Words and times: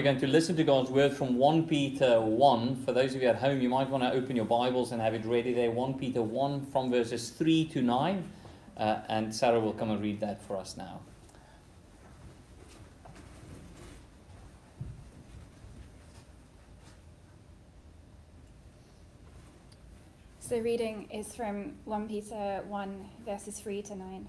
We're 0.00 0.04
going 0.04 0.20
to 0.20 0.28
listen 0.28 0.56
to 0.56 0.64
God's 0.64 0.90
word 0.90 1.12
from 1.12 1.36
1 1.36 1.66
Peter 1.66 2.22
1. 2.22 2.84
For 2.86 2.92
those 2.92 3.14
of 3.14 3.20
you 3.20 3.28
at 3.28 3.36
home, 3.36 3.60
you 3.60 3.68
might 3.68 3.90
want 3.90 4.02
to 4.02 4.10
open 4.10 4.34
your 4.34 4.46
Bibles 4.46 4.92
and 4.92 5.02
have 5.02 5.12
it 5.12 5.26
ready 5.26 5.52
there. 5.52 5.70
1 5.70 5.98
Peter 5.98 6.22
1 6.22 6.64
from 6.72 6.90
verses 6.90 7.28
3 7.28 7.66
to 7.66 7.82
9. 7.82 8.32
Uh, 8.78 9.00
and 9.10 9.34
Sarah 9.34 9.60
will 9.60 9.74
come 9.74 9.90
and 9.90 10.00
read 10.00 10.18
that 10.20 10.42
for 10.42 10.56
us 10.56 10.78
now. 10.78 11.00
So 20.38 20.60
reading 20.60 21.10
is 21.12 21.34
from 21.34 21.74
1 21.84 22.08
Peter 22.08 22.62
1, 22.66 23.08
verses 23.26 23.60
3 23.60 23.82
to 23.82 23.96
9. 23.96 24.28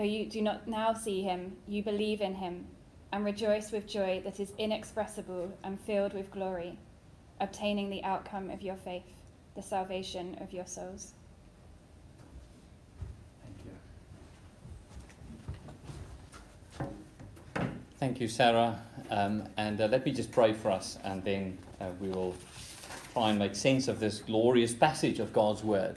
Though 0.00 0.06
you 0.06 0.24
do 0.24 0.40
not 0.40 0.66
now 0.66 0.94
see 0.94 1.20
him, 1.20 1.58
you 1.68 1.82
believe 1.82 2.22
in 2.22 2.34
him 2.34 2.66
and 3.12 3.22
rejoice 3.22 3.70
with 3.70 3.86
joy 3.86 4.22
that 4.24 4.40
is 4.40 4.54
inexpressible 4.56 5.52
and 5.62 5.78
filled 5.78 6.14
with 6.14 6.30
glory, 6.30 6.78
obtaining 7.38 7.90
the 7.90 8.02
outcome 8.02 8.48
of 8.48 8.62
your 8.62 8.76
faith, 8.76 9.04
the 9.56 9.62
salvation 9.62 10.38
of 10.40 10.54
your 10.54 10.64
souls. 10.64 11.12
Thank 13.42 13.58
you. 16.78 16.88
Thank 17.98 18.20
you, 18.20 18.28
Sarah. 18.28 18.80
Um, 19.10 19.50
and 19.58 19.78
uh, 19.82 19.88
let 19.88 20.06
me 20.06 20.12
just 20.12 20.32
pray 20.32 20.54
for 20.54 20.70
us, 20.70 20.96
and 21.04 21.22
then 21.24 21.58
uh, 21.78 21.88
we 22.00 22.08
will 22.08 22.34
try 23.12 23.28
and 23.28 23.38
make 23.38 23.54
sense 23.54 23.86
of 23.86 24.00
this 24.00 24.20
glorious 24.20 24.72
passage 24.72 25.18
of 25.18 25.34
God's 25.34 25.62
Word. 25.62 25.96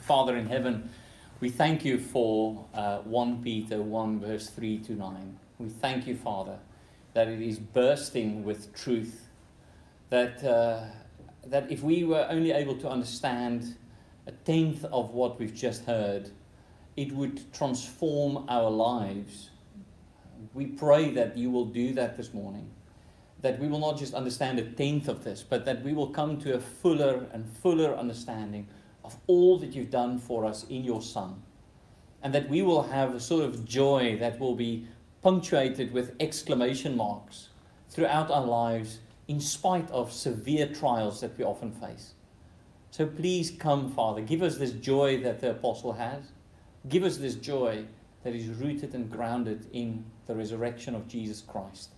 Father 0.00 0.36
in 0.36 0.48
heaven, 0.48 0.90
we 1.38 1.50
thank 1.50 1.84
you 1.84 1.98
for 1.98 2.64
uh, 2.72 2.98
1 3.00 3.42
Peter 3.42 3.82
1, 3.82 4.20
verse 4.20 4.48
3 4.48 4.78
to 4.78 4.92
9. 4.92 5.38
We 5.58 5.68
thank 5.68 6.06
you, 6.06 6.16
Father, 6.16 6.58
that 7.12 7.28
it 7.28 7.42
is 7.42 7.58
bursting 7.58 8.42
with 8.42 8.74
truth. 8.74 9.28
That, 10.08 10.42
uh, 10.42 10.84
that 11.46 11.70
if 11.70 11.82
we 11.82 12.04
were 12.04 12.26
only 12.30 12.52
able 12.52 12.76
to 12.78 12.88
understand 12.88 13.76
a 14.26 14.32
tenth 14.32 14.84
of 14.86 15.10
what 15.10 15.38
we've 15.38 15.54
just 15.54 15.84
heard, 15.84 16.30
it 16.96 17.12
would 17.12 17.52
transform 17.52 18.46
our 18.48 18.70
lives. 18.70 19.50
We 20.54 20.66
pray 20.66 21.10
that 21.12 21.36
you 21.36 21.50
will 21.50 21.66
do 21.66 21.92
that 21.94 22.16
this 22.16 22.32
morning. 22.32 22.70
That 23.42 23.58
we 23.58 23.68
will 23.68 23.78
not 23.78 23.98
just 23.98 24.14
understand 24.14 24.58
a 24.58 24.64
tenth 24.64 25.06
of 25.06 25.22
this, 25.22 25.42
but 25.42 25.66
that 25.66 25.82
we 25.82 25.92
will 25.92 26.08
come 26.08 26.38
to 26.38 26.54
a 26.54 26.60
fuller 26.60 27.26
and 27.34 27.46
fuller 27.46 27.94
understanding 27.94 28.68
of 29.06 29.16
all 29.26 29.56
that 29.58 29.74
you've 29.74 29.90
done 29.90 30.18
for 30.18 30.44
us 30.44 30.64
in 30.68 30.84
your 30.84 31.00
Son. 31.00 31.42
And 32.22 32.34
that 32.34 32.48
we 32.48 32.62
will 32.62 32.82
have 32.82 33.14
a 33.14 33.20
sort 33.20 33.44
of 33.44 33.64
joy 33.64 34.16
that 34.18 34.38
will 34.40 34.56
be 34.56 34.86
punctuated 35.22 35.92
with 35.92 36.14
exclamation 36.20 36.96
marks 36.96 37.48
throughout 37.88 38.30
our 38.30 38.44
lives, 38.44 38.98
in 39.28 39.40
spite 39.40 39.90
of 39.90 40.12
severe 40.12 40.66
trials 40.68 41.20
that 41.20 41.36
we 41.38 41.44
often 41.44 41.72
face. 41.72 42.14
So 42.90 43.06
please 43.06 43.50
come, 43.50 43.90
Father. 43.90 44.20
Give 44.20 44.42
us 44.42 44.56
this 44.56 44.72
joy 44.72 45.20
that 45.22 45.40
the 45.40 45.50
apostle 45.50 45.92
has. 45.92 46.22
Give 46.88 47.04
us 47.04 47.16
this 47.16 47.34
joy 47.34 47.84
that 48.22 48.34
is 48.34 48.48
rooted 48.48 48.94
and 48.94 49.10
grounded 49.10 49.66
in 49.72 50.04
the 50.26 50.34
resurrection 50.34 50.94
of 50.94 51.08
Jesus 51.08 51.40
Christ. 51.40 51.90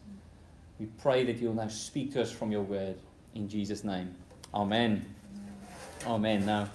We 0.79 0.87
pray 0.87 1.25
that 1.25 1.39
you'll 1.39 1.55
now 1.55 1.69
speak 1.69 2.13
to 2.13 2.23
us 2.23 2.31
from 2.31 2.53
your 2.53 2.63
word. 2.63 2.97
In 3.35 3.49
Jesus' 3.49 3.85
name. 3.85 4.15
Amen. 4.55 5.05
Amen. 6.07 6.47
Now, 6.47 6.69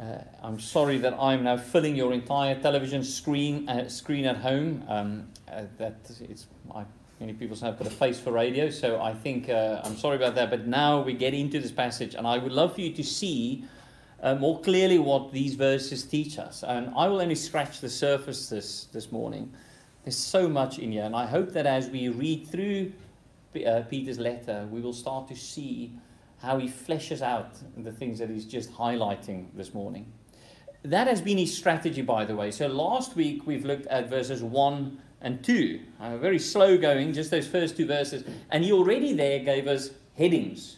uh, 0.00 0.18
I'm 0.42 0.58
sorry 0.58 0.98
that 0.98 1.14
I'm 1.20 1.44
now 1.44 1.56
filling 1.56 1.94
your 1.94 2.12
entire 2.12 2.60
television 2.60 3.04
screen 3.04 3.68
uh, 3.68 3.88
screen 3.88 4.24
at 4.24 4.36
home. 4.36 4.84
Um, 4.88 5.28
uh, 5.50 5.64
that 5.78 5.96
it's 6.20 6.46
I, 6.74 6.84
many 7.20 7.32
people 7.32 7.56
say 7.56 7.68
I've 7.68 7.78
got 7.78 7.86
a 7.86 7.90
face 7.90 8.18
for 8.18 8.32
radio, 8.32 8.70
so 8.70 9.00
I 9.00 9.14
think 9.14 9.48
uh, 9.48 9.80
I'm 9.84 9.96
sorry 9.96 10.16
about 10.16 10.34
that. 10.34 10.50
But 10.50 10.66
now 10.66 11.00
we 11.00 11.14
get 11.14 11.32
into 11.32 11.60
this 11.60 11.70
passage, 11.70 12.14
and 12.14 12.26
I 12.26 12.38
would 12.38 12.52
love 12.52 12.74
for 12.74 12.80
you 12.80 12.92
to 12.92 13.04
see 13.04 13.64
uh, 14.20 14.34
more 14.34 14.60
clearly 14.60 14.98
what 14.98 15.32
these 15.32 15.54
verses 15.54 16.02
teach 16.02 16.38
us. 16.38 16.64
And 16.66 16.92
I 16.96 17.06
will 17.06 17.20
only 17.20 17.36
scratch 17.36 17.80
the 17.80 17.90
surface 17.90 18.48
this 18.48 18.86
this 18.86 19.12
morning. 19.12 19.52
There's 20.02 20.16
so 20.16 20.48
much 20.48 20.78
in 20.78 20.92
here, 20.92 21.04
and 21.04 21.14
I 21.14 21.26
hope 21.26 21.52
that 21.52 21.66
as 21.66 21.88
we 21.88 22.08
read 22.08 22.48
through 22.48 22.92
uh, 23.64 23.82
Peter's 23.88 24.18
letter, 24.18 24.66
we 24.70 24.80
will 24.80 24.92
start 24.92 25.28
to 25.28 25.36
see 25.36 25.92
how 26.44 26.58
he 26.58 26.68
fleshes 26.68 27.22
out 27.22 27.56
the 27.76 27.92
things 27.92 28.18
that 28.18 28.30
he's 28.30 28.44
just 28.44 28.72
highlighting 28.72 29.46
this 29.54 29.72
morning. 29.72 30.12
That 30.82 31.06
has 31.06 31.22
been 31.22 31.38
his 31.38 31.56
strategy, 31.56 32.02
by 32.02 32.26
the 32.26 32.36
way. 32.36 32.50
So 32.50 32.66
last 32.66 33.16
week 33.16 33.46
we've 33.46 33.64
looked 33.64 33.86
at 33.86 34.10
verses 34.10 34.42
1 34.42 34.98
and 35.22 35.42
2. 35.42 35.80
Uh, 35.98 36.18
very 36.18 36.38
slow 36.38 36.76
going, 36.76 37.14
just 37.14 37.30
those 37.30 37.48
first 37.48 37.76
two 37.76 37.86
verses. 37.86 38.24
And 38.50 38.62
he 38.62 38.72
already 38.72 39.14
there 39.14 39.38
gave 39.38 39.66
us 39.66 39.90
headings. 40.16 40.76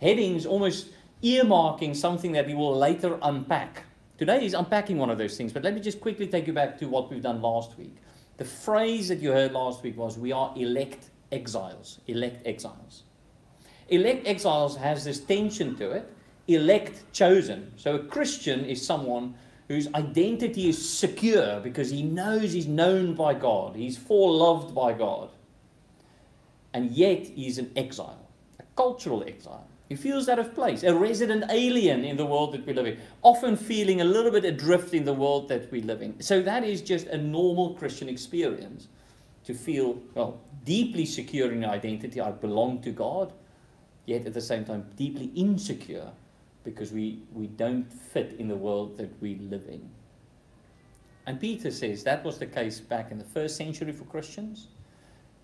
Headings 0.00 0.46
almost 0.46 0.90
earmarking 1.22 1.96
something 1.96 2.32
that 2.32 2.46
we 2.46 2.54
will 2.54 2.76
later 2.76 3.18
unpack. 3.22 3.82
Today 4.16 4.40
he's 4.40 4.54
unpacking 4.54 4.96
one 4.98 5.10
of 5.10 5.18
those 5.18 5.36
things, 5.36 5.52
but 5.52 5.64
let 5.64 5.74
me 5.74 5.80
just 5.80 6.00
quickly 6.00 6.28
take 6.28 6.46
you 6.46 6.52
back 6.52 6.78
to 6.78 6.86
what 6.86 7.10
we've 7.10 7.22
done 7.22 7.42
last 7.42 7.76
week. 7.76 7.96
The 8.36 8.44
phrase 8.44 9.08
that 9.08 9.18
you 9.18 9.32
heard 9.32 9.52
last 9.52 9.82
week 9.82 9.98
was, 9.98 10.16
We 10.16 10.30
are 10.32 10.52
elect 10.56 11.10
exiles. 11.32 11.98
Elect 12.06 12.46
exiles. 12.46 13.02
Elect 13.90 14.26
exiles 14.26 14.76
has 14.76 15.04
this 15.04 15.20
tension 15.20 15.76
to 15.76 15.90
it. 15.90 16.12
Elect 16.46 17.12
chosen. 17.12 17.72
So 17.76 17.96
a 17.96 17.98
Christian 17.98 18.64
is 18.64 18.84
someone 18.84 19.34
whose 19.68 19.92
identity 19.94 20.68
is 20.68 20.90
secure 20.90 21.60
because 21.60 21.90
he 21.90 22.02
knows 22.02 22.52
he's 22.52 22.66
known 22.66 23.14
by 23.14 23.34
God, 23.34 23.76
he's 23.76 23.96
foreloved 23.96 24.74
by 24.74 24.92
God. 24.92 25.30
And 26.72 26.90
yet 26.92 27.26
he's 27.26 27.58
an 27.58 27.70
exile, 27.76 28.26
a 28.58 28.64
cultural 28.76 29.24
exile. 29.24 29.66
He 29.88 29.96
feels 29.96 30.28
out 30.28 30.38
of 30.38 30.54
place, 30.54 30.84
a 30.84 30.94
resident 30.94 31.44
alien 31.50 32.04
in 32.04 32.16
the 32.16 32.24
world 32.24 32.52
that 32.52 32.64
we 32.64 32.72
live 32.72 32.86
in, 32.86 32.98
often 33.22 33.56
feeling 33.56 34.00
a 34.00 34.04
little 34.04 34.30
bit 34.30 34.44
adrift 34.44 34.94
in 34.94 35.04
the 35.04 35.12
world 35.12 35.48
that 35.48 35.70
we 35.72 35.82
live 35.82 36.00
in. 36.00 36.20
So 36.20 36.42
that 36.42 36.62
is 36.62 36.80
just 36.80 37.08
a 37.08 37.18
normal 37.18 37.74
Christian 37.74 38.08
experience 38.08 38.86
to 39.44 39.54
feel, 39.54 40.00
well, 40.14 40.40
deeply 40.64 41.04
secure 41.06 41.52
in 41.52 41.64
identity. 41.64 42.20
I 42.20 42.30
belong 42.30 42.82
to 42.82 42.92
God 42.92 43.32
yet 44.10 44.26
at 44.26 44.34
the 44.34 44.40
same 44.40 44.64
time 44.64 44.84
deeply 44.96 45.30
insecure 45.36 46.10
because 46.64 46.92
we, 46.92 47.22
we 47.32 47.46
don't 47.46 47.90
fit 47.90 48.34
in 48.38 48.48
the 48.48 48.56
world 48.56 48.96
that 48.98 49.10
we 49.22 49.36
live 49.36 49.66
in. 49.68 49.88
And 51.26 51.40
Peter 51.40 51.70
says 51.70 52.02
that 52.02 52.24
was 52.24 52.38
the 52.38 52.46
case 52.46 52.80
back 52.80 53.12
in 53.12 53.18
the 53.18 53.24
first 53.24 53.56
century 53.56 53.92
for 53.92 54.04
Christians, 54.04 54.66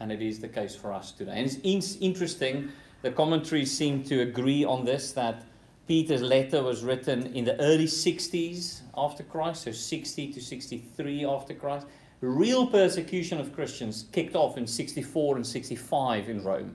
and 0.00 0.10
it 0.10 0.20
is 0.20 0.40
the 0.40 0.48
case 0.48 0.74
for 0.74 0.92
us 0.92 1.12
today. 1.12 1.32
And 1.36 1.46
it's 1.46 1.58
in- 1.62 2.02
interesting, 2.02 2.70
the 3.02 3.12
commentaries 3.12 3.70
seem 3.70 4.02
to 4.04 4.22
agree 4.22 4.64
on 4.64 4.84
this 4.84 5.12
that 5.12 5.44
Peter's 5.86 6.22
letter 6.22 6.62
was 6.62 6.82
written 6.82 7.34
in 7.36 7.44
the 7.44 7.58
early 7.60 7.86
60s 7.86 8.80
after 8.96 9.22
Christ, 9.22 9.62
so 9.62 9.70
60 9.70 10.32
to 10.32 10.40
63 10.40 11.24
after 11.24 11.54
Christ. 11.54 11.86
Real 12.20 12.66
persecution 12.66 13.38
of 13.38 13.54
Christians 13.54 14.06
kicked 14.10 14.34
off 14.34 14.58
in 14.58 14.66
64 14.66 15.36
and 15.36 15.46
65 15.46 16.28
in 16.28 16.42
Rome. 16.42 16.74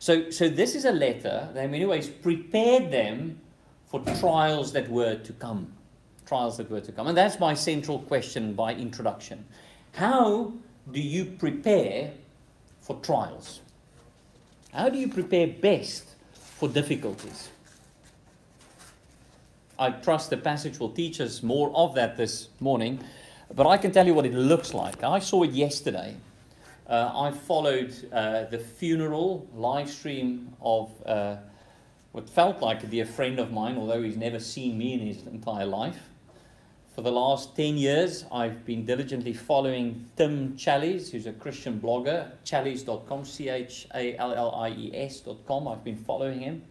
So, 0.00 0.30
so 0.30 0.48
this 0.48 0.74
is 0.74 0.86
a 0.86 0.92
letter 0.92 1.50
that 1.52 1.62
in 1.62 1.70
many 1.70 1.84
ways 1.84 2.08
prepared 2.08 2.90
them 2.90 3.38
for 3.86 4.02
trials 4.18 4.72
that 4.72 4.88
were 4.88 5.16
to 5.16 5.32
come. 5.34 5.74
Trials 6.24 6.56
that 6.56 6.70
were 6.70 6.80
to 6.80 6.90
come. 6.90 7.06
And 7.06 7.16
that's 7.16 7.38
my 7.38 7.52
central 7.52 7.98
question 7.98 8.54
by 8.54 8.74
introduction. 8.74 9.44
How 9.92 10.54
do 10.90 11.00
you 11.00 11.26
prepare 11.26 12.12
for 12.80 12.96
trials? 13.00 13.60
How 14.72 14.88
do 14.88 14.96
you 14.96 15.08
prepare 15.08 15.48
best 15.48 16.04
for 16.32 16.66
difficulties? 16.66 17.50
I 19.78 19.90
trust 19.90 20.30
the 20.30 20.38
passage 20.38 20.78
will 20.78 20.92
teach 20.92 21.20
us 21.20 21.42
more 21.42 21.70
of 21.76 21.94
that 21.96 22.16
this 22.16 22.48
morning, 22.58 23.04
but 23.54 23.66
I 23.66 23.76
can 23.76 23.92
tell 23.92 24.06
you 24.06 24.14
what 24.14 24.24
it 24.24 24.32
looks 24.32 24.72
like. 24.72 25.02
I 25.02 25.18
saw 25.18 25.42
it 25.42 25.50
yesterday. 25.50 26.16
Uh, 26.90 27.12
I 27.14 27.30
followed 27.30 27.94
uh, 28.12 28.46
the 28.46 28.58
funeral 28.58 29.48
live 29.54 29.88
stream 29.88 30.52
of 30.60 30.90
uh, 31.06 31.36
what 32.10 32.28
felt 32.28 32.60
like 32.60 32.82
a 32.82 32.88
dear 32.88 33.06
friend 33.06 33.38
of 33.38 33.52
mine, 33.52 33.78
although 33.78 34.02
he's 34.02 34.16
never 34.16 34.40
seen 34.40 34.76
me 34.76 34.94
in 34.94 34.98
his 34.98 35.24
entire 35.28 35.66
life. 35.66 36.00
For 36.92 37.02
the 37.02 37.12
last 37.12 37.54
10 37.54 37.76
years, 37.76 38.24
I've 38.32 38.64
been 38.64 38.84
diligently 38.84 39.32
following 39.32 40.10
Tim 40.16 40.56
Challies, 40.56 41.12
who's 41.12 41.26
a 41.26 41.32
Christian 41.32 41.80
blogger, 41.80 42.32
challies.com, 42.44 43.24
C 43.24 43.48
H 43.48 43.86
A 43.94 44.16
L 44.16 44.34
L 44.34 44.50
I 44.56 44.70
E 44.70 44.90
S.com. 44.92 45.68
I've 45.68 45.84
been 45.84 45.96
following 45.96 46.40
him. 46.40 46.64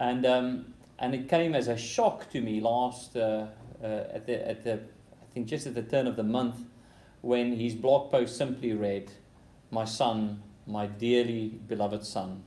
And, 0.00 0.24
um, 0.24 0.74
and 0.98 1.14
it 1.14 1.28
came 1.28 1.54
as 1.54 1.68
a 1.68 1.76
shock 1.76 2.30
to 2.30 2.40
me 2.40 2.62
last, 2.62 3.18
uh, 3.18 3.48
uh, 3.82 3.86
at, 4.14 4.26
the, 4.26 4.48
at 4.48 4.64
the, 4.64 4.72
I 4.72 5.34
think 5.34 5.46
just 5.46 5.66
at 5.66 5.74
the 5.74 5.82
turn 5.82 6.06
of 6.06 6.16
the 6.16 6.22
month, 6.22 6.56
when 7.20 7.54
his 7.54 7.74
blog 7.74 8.10
post 8.10 8.38
simply 8.38 8.72
read, 8.72 9.12
My 9.72 9.86
son, 9.86 10.42
my 10.66 10.86
dearly 10.86 11.48
beloved 11.66 12.04
son, 12.04 12.42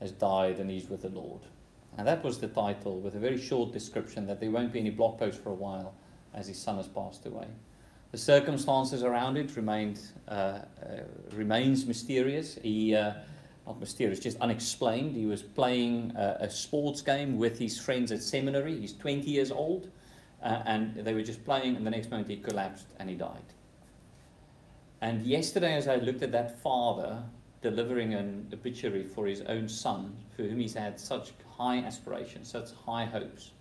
has 0.00 0.12
died 0.12 0.58
and 0.58 0.70
he's 0.70 0.90
with 0.90 1.00
the 1.00 1.08
Lord. 1.08 1.40
And 1.96 2.06
that 2.06 2.22
was 2.22 2.38
the 2.38 2.48
title, 2.48 3.00
with 3.00 3.16
a 3.16 3.18
very 3.18 3.40
short 3.40 3.72
description 3.72 4.26
that 4.26 4.40
there 4.40 4.50
won't 4.50 4.74
be 4.74 4.80
any 4.80 4.90
blog 4.90 5.18
posts 5.18 5.40
for 5.42 5.48
a 5.48 5.54
while 5.54 5.94
as 6.34 6.48
his 6.48 6.58
son 6.58 6.76
has 6.76 6.86
passed 6.86 7.24
away. 7.24 7.46
The 8.12 8.18
circumstances 8.18 9.02
around 9.02 9.38
it 9.38 9.56
remained 9.56 10.00
uh, 10.28 10.30
uh, 10.30 10.60
remains 11.32 11.86
mysterious. 11.86 12.58
He 12.62 12.94
uh, 12.94 13.14
not 13.66 13.80
mysterious, 13.80 14.20
just 14.20 14.38
unexplained. 14.40 15.16
He 15.16 15.24
was 15.24 15.42
playing 15.42 16.12
a, 16.14 16.48
sports 16.50 17.00
game 17.00 17.38
with 17.38 17.58
his 17.58 17.80
friends 17.80 18.12
at 18.12 18.22
seminary. 18.22 18.78
He's 18.78 18.92
20 18.92 19.28
years 19.28 19.50
old, 19.50 19.88
uh, 20.42 20.62
and 20.66 20.94
they 20.94 21.14
were 21.14 21.22
just 21.22 21.44
playing, 21.44 21.74
and 21.74 21.84
the 21.84 21.90
next 21.90 22.10
moment 22.10 22.30
he 22.30 22.36
collapsed 22.36 22.86
and 23.00 23.08
he 23.08 23.16
died. 23.16 23.42
And 25.06 25.24
yesterday, 25.24 25.74
as 25.74 25.86
I 25.86 25.98
looked 25.98 26.24
at 26.24 26.32
that 26.32 26.60
father 26.60 27.22
delivering 27.62 28.14
an 28.14 28.50
obituary 28.52 29.04
for 29.04 29.28
his 29.28 29.40
own 29.42 29.68
son, 29.68 30.16
for 30.34 30.42
whom 30.42 30.58
he's 30.58 30.74
had 30.74 30.98
such 30.98 31.30
high 31.56 31.78
aspirations, 31.78 32.50
such 32.50 32.70
high 32.84 33.04
hopes, 33.04 33.52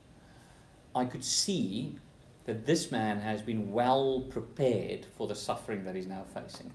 I 0.95 1.05
could 1.05 1.23
see 1.23 1.99
that 2.45 2.65
this 2.65 2.91
man 2.91 3.19
has 3.19 3.43
been 3.43 3.71
well 3.71 4.21
prepared 4.21 5.05
for 5.15 5.27
the 5.27 5.35
suffering 5.35 5.83
that 5.83 5.93
he's 5.93 6.07
now 6.07 6.23
facing. 6.33 6.71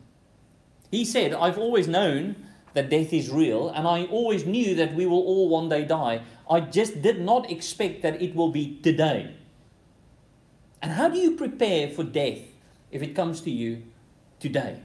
He 0.88 1.05
said, 1.05 1.34
I've 1.34 1.58
always 1.58 1.88
known 1.88 2.37
that 2.75 2.90
death 2.90 3.12
is 3.12 3.28
real, 3.28 3.70
and 3.70 3.88
I 3.88 4.05
always 4.05 4.46
knew 4.46 4.76
that 4.76 4.94
we 4.94 5.05
will 5.05 5.19
all 5.19 5.49
one 5.49 5.69
day 5.69 5.84
die. 5.84 6.22
I 6.49 6.61
just 6.61 7.02
did 7.02 7.20
not 7.20 7.50
expect 7.50 8.02
that 8.02 8.22
it 8.22 8.37
will 8.37 8.52
be 8.52 8.78
today. 8.84 9.34
And 10.81 10.93
how 10.93 11.08
do 11.08 11.19
you 11.19 11.32
prepare 11.32 11.88
for 11.88 12.05
death 12.05 12.38
if 12.93 13.02
it 13.02 13.17
comes 13.17 13.40
to 13.40 13.50
you 13.50 13.82
today? 14.41 14.81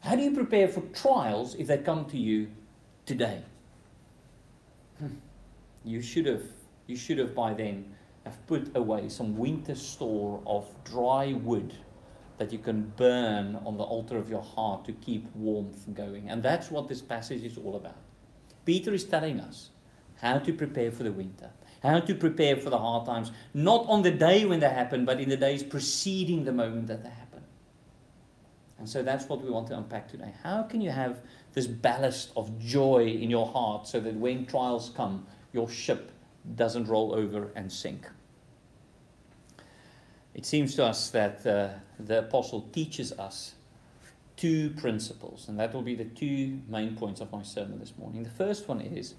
How 0.00 0.16
do 0.16 0.22
you 0.22 0.32
prepare 0.32 0.66
for 0.66 0.80
trials 0.92 1.54
if 1.54 1.68
they 1.68 1.78
come 1.78 2.06
to 2.06 2.18
you 2.18 2.48
today? 3.06 3.42
Hmm. 4.98 5.14
You 5.84 6.02
should 6.02 6.26
have, 6.26 6.42
you 6.86 6.96
should 6.96 7.18
have 7.18 7.34
by 7.34 7.54
then 7.54 7.94
have 8.24 8.44
put 8.46 8.76
away 8.76 9.08
some 9.08 9.36
winter 9.36 9.74
store 9.74 10.42
of 10.46 10.68
dry 10.84 11.32
wood 11.32 11.74
that 12.38 12.52
you 12.52 12.58
can 12.58 12.92
burn 12.96 13.60
on 13.64 13.76
the 13.76 13.84
altar 13.84 14.16
of 14.16 14.28
your 14.28 14.42
heart 14.42 14.84
to 14.84 14.92
keep 14.92 15.32
warmth 15.34 15.84
going. 15.94 16.28
And 16.28 16.42
that's 16.42 16.70
what 16.70 16.88
this 16.88 17.00
passage 17.00 17.44
is 17.44 17.58
all 17.58 17.76
about. 17.76 17.96
Peter 18.64 18.92
is 18.92 19.04
telling 19.04 19.40
us 19.40 19.70
how 20.20 20.38
to 20.38 20.52
prepare 20.52 20.90
for 20.90 21.02
the 21.02 21.12
winter, 21.12 21.50
how 21.82 22.00
to 22.00 22.14
prepare 22.14 22.56
for 22.56 22.70
the 22.70 22.78
hard 22.78 23.06
times, 23.06 23.32
not 23.54 23.86
on 23.88 24.02
the 24.02 24.10
day 24.10 24.44
when 24.44 24.60
they 24.60 24.68
happen, 24.68 25.04
but 25.04 25.20
in 25.20 25.28
the 25.28 25.36
days 25.36 25.62
preceding 25.62 26.44
the 26.44 26.52
moment 26.52 26.86
that 26.86 27.02
they 27.02 27.10
happen. 27.10 27.21
And 28.82 28.88
so 28.88 29.00
that's 29.00 29.28
what 29.28 29.40
we 29.40 29.48
want 29.48 29.68
to 29.68 29.76
unpack 29.76 30.08
today. 30.10 30.32
How 30.42 30.64
can 30.64 30.80
you 30.80 30.90
have 30.90 31.20
this 31.54 31.68
ballast 31.68 32.32
of 32.36 32.58
joy 32.58 33.06
in 33.06 33.30
your 33.30 33.46
heart 33.46 33.86
so 33.86 34.00
that 34.00 34.12
when 34.14 34.44
trials 34.44 34.90
come, 34.96 35.24
your 35.52 35.68
ship 35.68 36.10
doesn't 36.56 36.88
roll 36.88 37.14
over 37.14 37.52
and 37.54 37.70
sink. 37.70 38.08
It 40.34 40.44
seems 40.44 40.74
to 40.74 40.84
us 40.84 41.10
that 41.10 41.46
uh, 41.46 41.68
the 42.00 42.18
apostle 42.18 42.62
teaches 42.72 43.12
us 43.12 43.54
two 44.36 44.70
principles, 44.70 45.46
and 45.46 45.60
that 45.60 45.72
will 45.72 45.82
be 45.82 45.94
the 45.94 46.06
two 46.06 46.58
main 46.68 46.96
points 46.96 47.20
of 47.20 47.30
my 47.30 47.44
sermon 47.44 47.78
this 47.78 47.92
morning. 47.96 48.24
The 48.24 48.30
first 48.30 48.66
one 48.66 48.80
is 48.80 49.14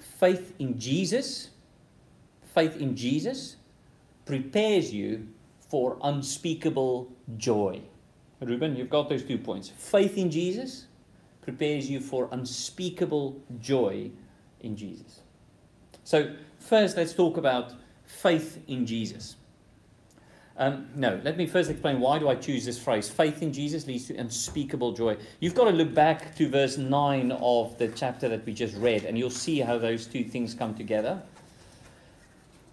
faith 0.00 0.52
in 0.58 0.80
Jesus. 0.80 1.50
Faith 2.56 2.76
in 2.76 2.96
Jesus 2.96 3.54
prepares 4.26 4.92
you 4.92 5.28
for 5.68 5.96
unspeakable 6.02 7.12
joy. 7.36 7.82
Ruben, 8.40 8.76
you've 8.76 8.90
got 8.90 9.08
those 9.08 9.22
two 9.22 9.38
points. 9.38 9.68
Faith 9.68 10.16
in 10.16 10.30
Jesus 10.30 10.86
prepares 11.42 11.90
you 11.90 12.00
for 12.00 12.28
unspeakable 12.32 13.40
joy 13.60 14.10
in 14.60 14.76
Jesus. 14.76 15.20
So, 16.04 16.34
first, 16.58 16.96
let's 16.96 17.12
talk 17.12 17.36
about 17.36 17.74
faith 18.04 18.62
in 18.66 18.86
Jesus. 18.86 19.36
Um, 20.56 20.88
no, 20.94 21.18
let 21.24 21.38
me 21.38 21.46
first 21.46 21.70
explain 21.70 22.00
why 22.00 22.18
do 22.18 22.28
I 22.28 22.34
choose 22.34 22.66
this 22.66 22.78
phrase. 22.78 23.08
Faith 23.08 23.42
in 23.42 23.52
Jesus 23.52 23.86
leads 23.86 24.06
to 24.08 24.16
unspeakable 24.16 24.92
joy. 24.92 25.16
You've 25.40 25.54
got 25.54 25.64
to 25.64 25.70
look 25.70 25.94
back 25.94 26.34
to 26.36 26.48
verse 26.48 26.76
9 26.76 27.32
of 27.32 27.78
the 27.78 27.88
chapter 27.88 28.28
that 28.28 28.44
we 28.44 28.52
just 28.52 28.76
read, 28.76 29.04
and 29.04 29.16
you'll 29.16 29.30
see 29.30 29.60
how 29.60 29.78
those 29.78 30.06
two 30.06 30.22
things 30.22 30.52
come 30.54 30.74
together. 30.74 31.22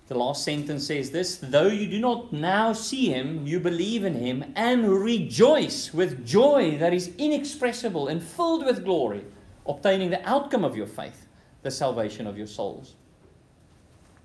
The 0.07 0.17
last 0.17 0.43
sentence 0.43 0.87
says 0.87 1.11
this 1.11 1.37
Though 1.37 1.67
you 1.67 1.87
do 1.87 1.99
not 1.99 2.31
now 2.31 2.73
see 2.73 3.09
him, 3.09 3.45
you 3.45 3.59
believe 3.59 4.05
in 4.05 4.15
him 4.15 4.53
and 4.55 4.89
rejoice 4.89 5.93
with 5.93 6.25
joy 6.25 6.77
that 6.77 6.93
is 6.93 7.11
inexpressible 7.17 8.07
and 8.07 8.23
filled 8.23 8.65
with 8.65 8.85
glory, 8.85 9.25
obtaining 9.65 10.09
the 10.09 10.27
outcome 10.27 10.63
of 10.63 10.77
your 10.77 10.87
faith, 10.87 11.27
the 11.61 11.71
salvation 11.71 12.25
of 12.25 12.37
your 12.37 12.47
souls 12.47 12.95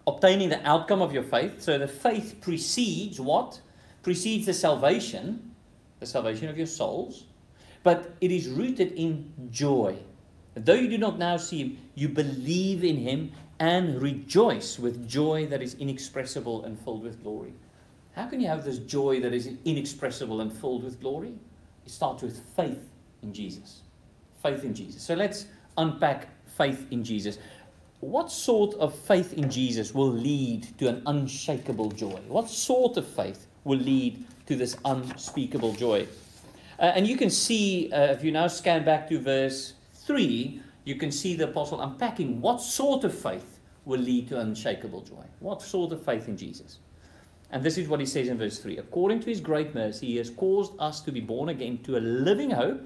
obtaining 0.06 0.48
the 0.48 0.66
outcome 0.68 1.02
of 1.02 1.12
your 1.12 1.22
faith. 1.22 1.60
So 1.62 1.78
the 1.78 1.88
faith 1.88 2.38
precedes 2.40 3.20
what? 3.20 3.60
Precedes 4.02 4.46
the 4.46 4.54
salvation, 4.54 5.52
the 6.00 6.06
salvation 6.06 6.48
of 6.48 6.56
your 6.56 6.66
souls. 6.66 7.24
But 7.82 8.14
it 8.20 8.30
is 8.30 8.48
rooted 8.48 8.92
in 8.92 9.32
joy. 9.50 9.98
Though 10.54 10.74
you 10.74 10.88
do 10.88 10.98
not 10.98 11.18
now 11.18 11.36
see 11.36 11.58
him, 11.58 11.78
you 11.94 12.08
believe 12.08 12.84
in 12.84 12.96
him 12.96 13.32
and 13.62 14.02
rejoice 14.02 14.76
with 14.76 15.08
joy 15.08 15.46
that 15.46 15.62
is 15.62 15.74
inexpressible 15.74 16.64
and 16.64 16.76
filled 16.80 17.04
with 17.04 17.22
glory. 17.22 17.52
How 18.16 18.26
can 18.26 18.40
you 18.40 18.48
have 18.48 18.64
this 18.64 18.78
joy 18.78 19.20
that 19.20 19.32
is 19.32 19.50
inexpressible 19.64 20.40
and 20.40 20.52
filled 20.52 20.82
with 20.82 21.00
glory? 21.00 21.32
It 21.86 21.92
starts 21.92 22.24
with 22.24 22.42
faith 22.56 22.90
in 23.22 23.32
Jesus. 23.32 23.82
Faith 24.42 24.64
in 24.64 24.74
Jesus. 24.74 25.00
So 25.00 25.14
let's 25.14 25.46
unpack 25.78 26.26
faith 26.56 26.88
in 26.90 27.04
Jesus 27.04 27.38
what 28.00 28.32
sort 28.32 28.74
of 28.80 28.92
faith 28.92 29.32
in 29.34 29.48
Jesus 29.48 29.94
will 29.94 30.10
lead 30.10 30.66
to 30.78 30.88
an 30.88 31.04
unshakable 31.06 31.92
joy? 31.92 32.18
What 32.26 32.50
sort 32.50 32.96
of 32.96 33.06
faith 33.06 33.46
will 33.62 33.78
lead 33.78 34.24
to 34.46 34.56
this 34.56 34.76
unspeakable 34.84 35.74
joy? 35.74 36.08
Uh, 36.80 36.86
and 36.96 37.06
you 37.06 37.16
can 37.16 37.30
see, 37.30 37.92
uh, 37.92 38.06
if 38.06 38.24
you 38.24 38.32
now 38.32 38.48
scan 38.48 38.84
back 38.84 39.08
to 39.10 39.20
verse 39.20 39.74
3, 39.94 40.60
you 40.84 40.96
can 40.96 41.12
see 41.12 41.36
the 41.36 41.44
apostle 41.44 41.80
unpacking 41.80 42.40
what 42.40 42.60
sort 42.60 43.04
of 43.04 43.16
faith 43.16 43.51
will 43.84 44.00
lead 44.00 44.28
to 44.28 44.40
unshakable 44.40 45.02
joy. 45.02 45.24
What 45.40 45.62
sort 45.62 45.92
of 45.92 46.04
faith 46.04 46.28
in 46.28 46.36
Jesus? 46.36 46.78
And 47.50 47.62
this 47.62 47.76
is 47.76 47.88
what 47.88 48.00
he 48.00 48.06
says 48.06 48.28
in 48.28 48.38
verse 48.38 48.58
3 48.58 48.78
According 48.78 49.20
to 49.20 49.26
his 49.26 49.40
great 49.40 49.74
mercy, 49.74 50.06
he 50.06 50.16
has 50.16 50.30
caused 50.30 50.72
us 50.78 51.00
to 51.02 51.12
be 51.12 51.20
born 51.20 51.50
again 51.50 51.78
to 51.84 51.96
a 51.96 52.00
living 52.00 52.50
hope 52.50 52.80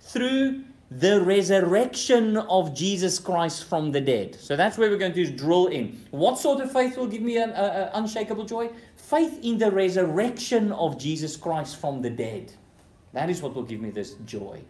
through 0.00 0.64
the 0.90 1.20
resurrection 1.22 2.36
of 2.36 2.74
Jesus 2.74 3.18
Christ 3.18 3.64
from 3.64 3.90
the 3.90 4.00
dead. 4.00 4.36
So 4.38 4.54
that's 4.54 4.76
where 4.76 4.90
we're 4.90 4.98
going 4.98 5.14
to 5.14 5.30
drill 5.30 5.68
in. 5.68 5.98
What 6.10 6.38
sort 6.38 6.60
of 6.60 6.70
faith 6.70 6.96
will 6.96 7.06
give 7.06 7.22
me 7.22 7.38
an 7.38 7.50
unshakable 7.94 8.44
joy? 8.44 8.70
Faith 8.96 9.40
in 9.42 9.58
the 9.58 9.70
resurrection 9.70 10.72
of 10.72 10.98
Jesus 10.98 11.36
Christ 11.36 11.80
from 11.80 12.02
the 12.02 12.10
dead. 12.10 12.52
That 13.12 13.30
is 13.30 13.40
what 13.40 13.54
will 13.54 13.62
give 13.62 13.80
me 13.80 13.90
this 13.90 14.14
joy. 14.26 14.62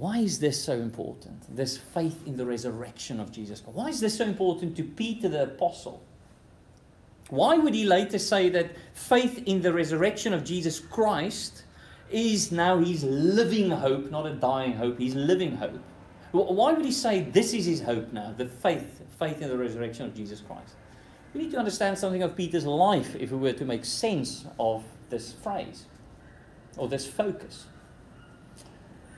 Why 0.00 0.18
is 0.18 0.38
this 0.38 0.62
so 0.62 0.72
important? 0.72 1.54
This 1.54 1.76
faith 1.76 2.26
in 2.26 2.36
the 2.36 2.46
resurrection 2.46 3.20
of 3.20 3.30
Jesus 3.30 3.60
Christ. 3.60 3.76
Why 3.76 3.88
is 3.88 4.00
this 4.00 4.16
so 4.16 4.24
important 4.24 4.74
to 4.78 4.82
Peter 4.82 5.28
the 5.28 5.42
Apostle? 5.42 6.02
Why 7.28 7.56
would 7.58 7.74
he 7.74 7.84
later 7.84 8.18
say 8.18 8.48
that 8.48 8.70
faith 8.94 9.42
in 9.44 9.60
the 9.60 9.72
resurrection 9.72 10.32
of 10.32 10.42
Jesus 10.42 10.80
Christ 10.80 11.64
is 12.10 12.50
now 12.50 12.78
his 12.78 13.04
living 13.04 13.70
hope, 13.70 14.10
not 14.10 14.26
a 14.26 14.34
dying 14.34 14.72
hope, 14.72 14.98
his 14.98 15.14
living 15.14 15.56
hope. 15.56 15.78
Why 16.32 16.72
would 16.72 16.84
he 16.84 16.92
say 16.92 17.22
this 17.22 17.52
is 17.52 17.66
his 17.66 17.80
hope 17.80 18.12
now, 18.12 18.34
the 18.36 18.46
faith, 18.46 19.02
faith 19.18 19.42
in 19.42 19.48
the 19.48 19.58
resurrection 19.58 20.06
of 20.06 20.14
Jesus 20.14 20.40
Christ? 20.40 20.74
We 21.34 21.42
need 21.42 21.52
to 21.52 21.58
understand 21.58 21.98
something 21.98 22.22
of 22.22 22.36
Peter's 22.36 22.66
life 22.66 23.14
if 23.16 23.30
we 23.30 23.38
were 23.38 23.52
to 23.52 23.64
make 23.64 23.84
sense 23.84 24.46
of 24.58 24.84
this 25.08 25.32
phrase 25.32 25.84
or 26.76 26.88
this 26.88 27.06
focus. 27.06 27.66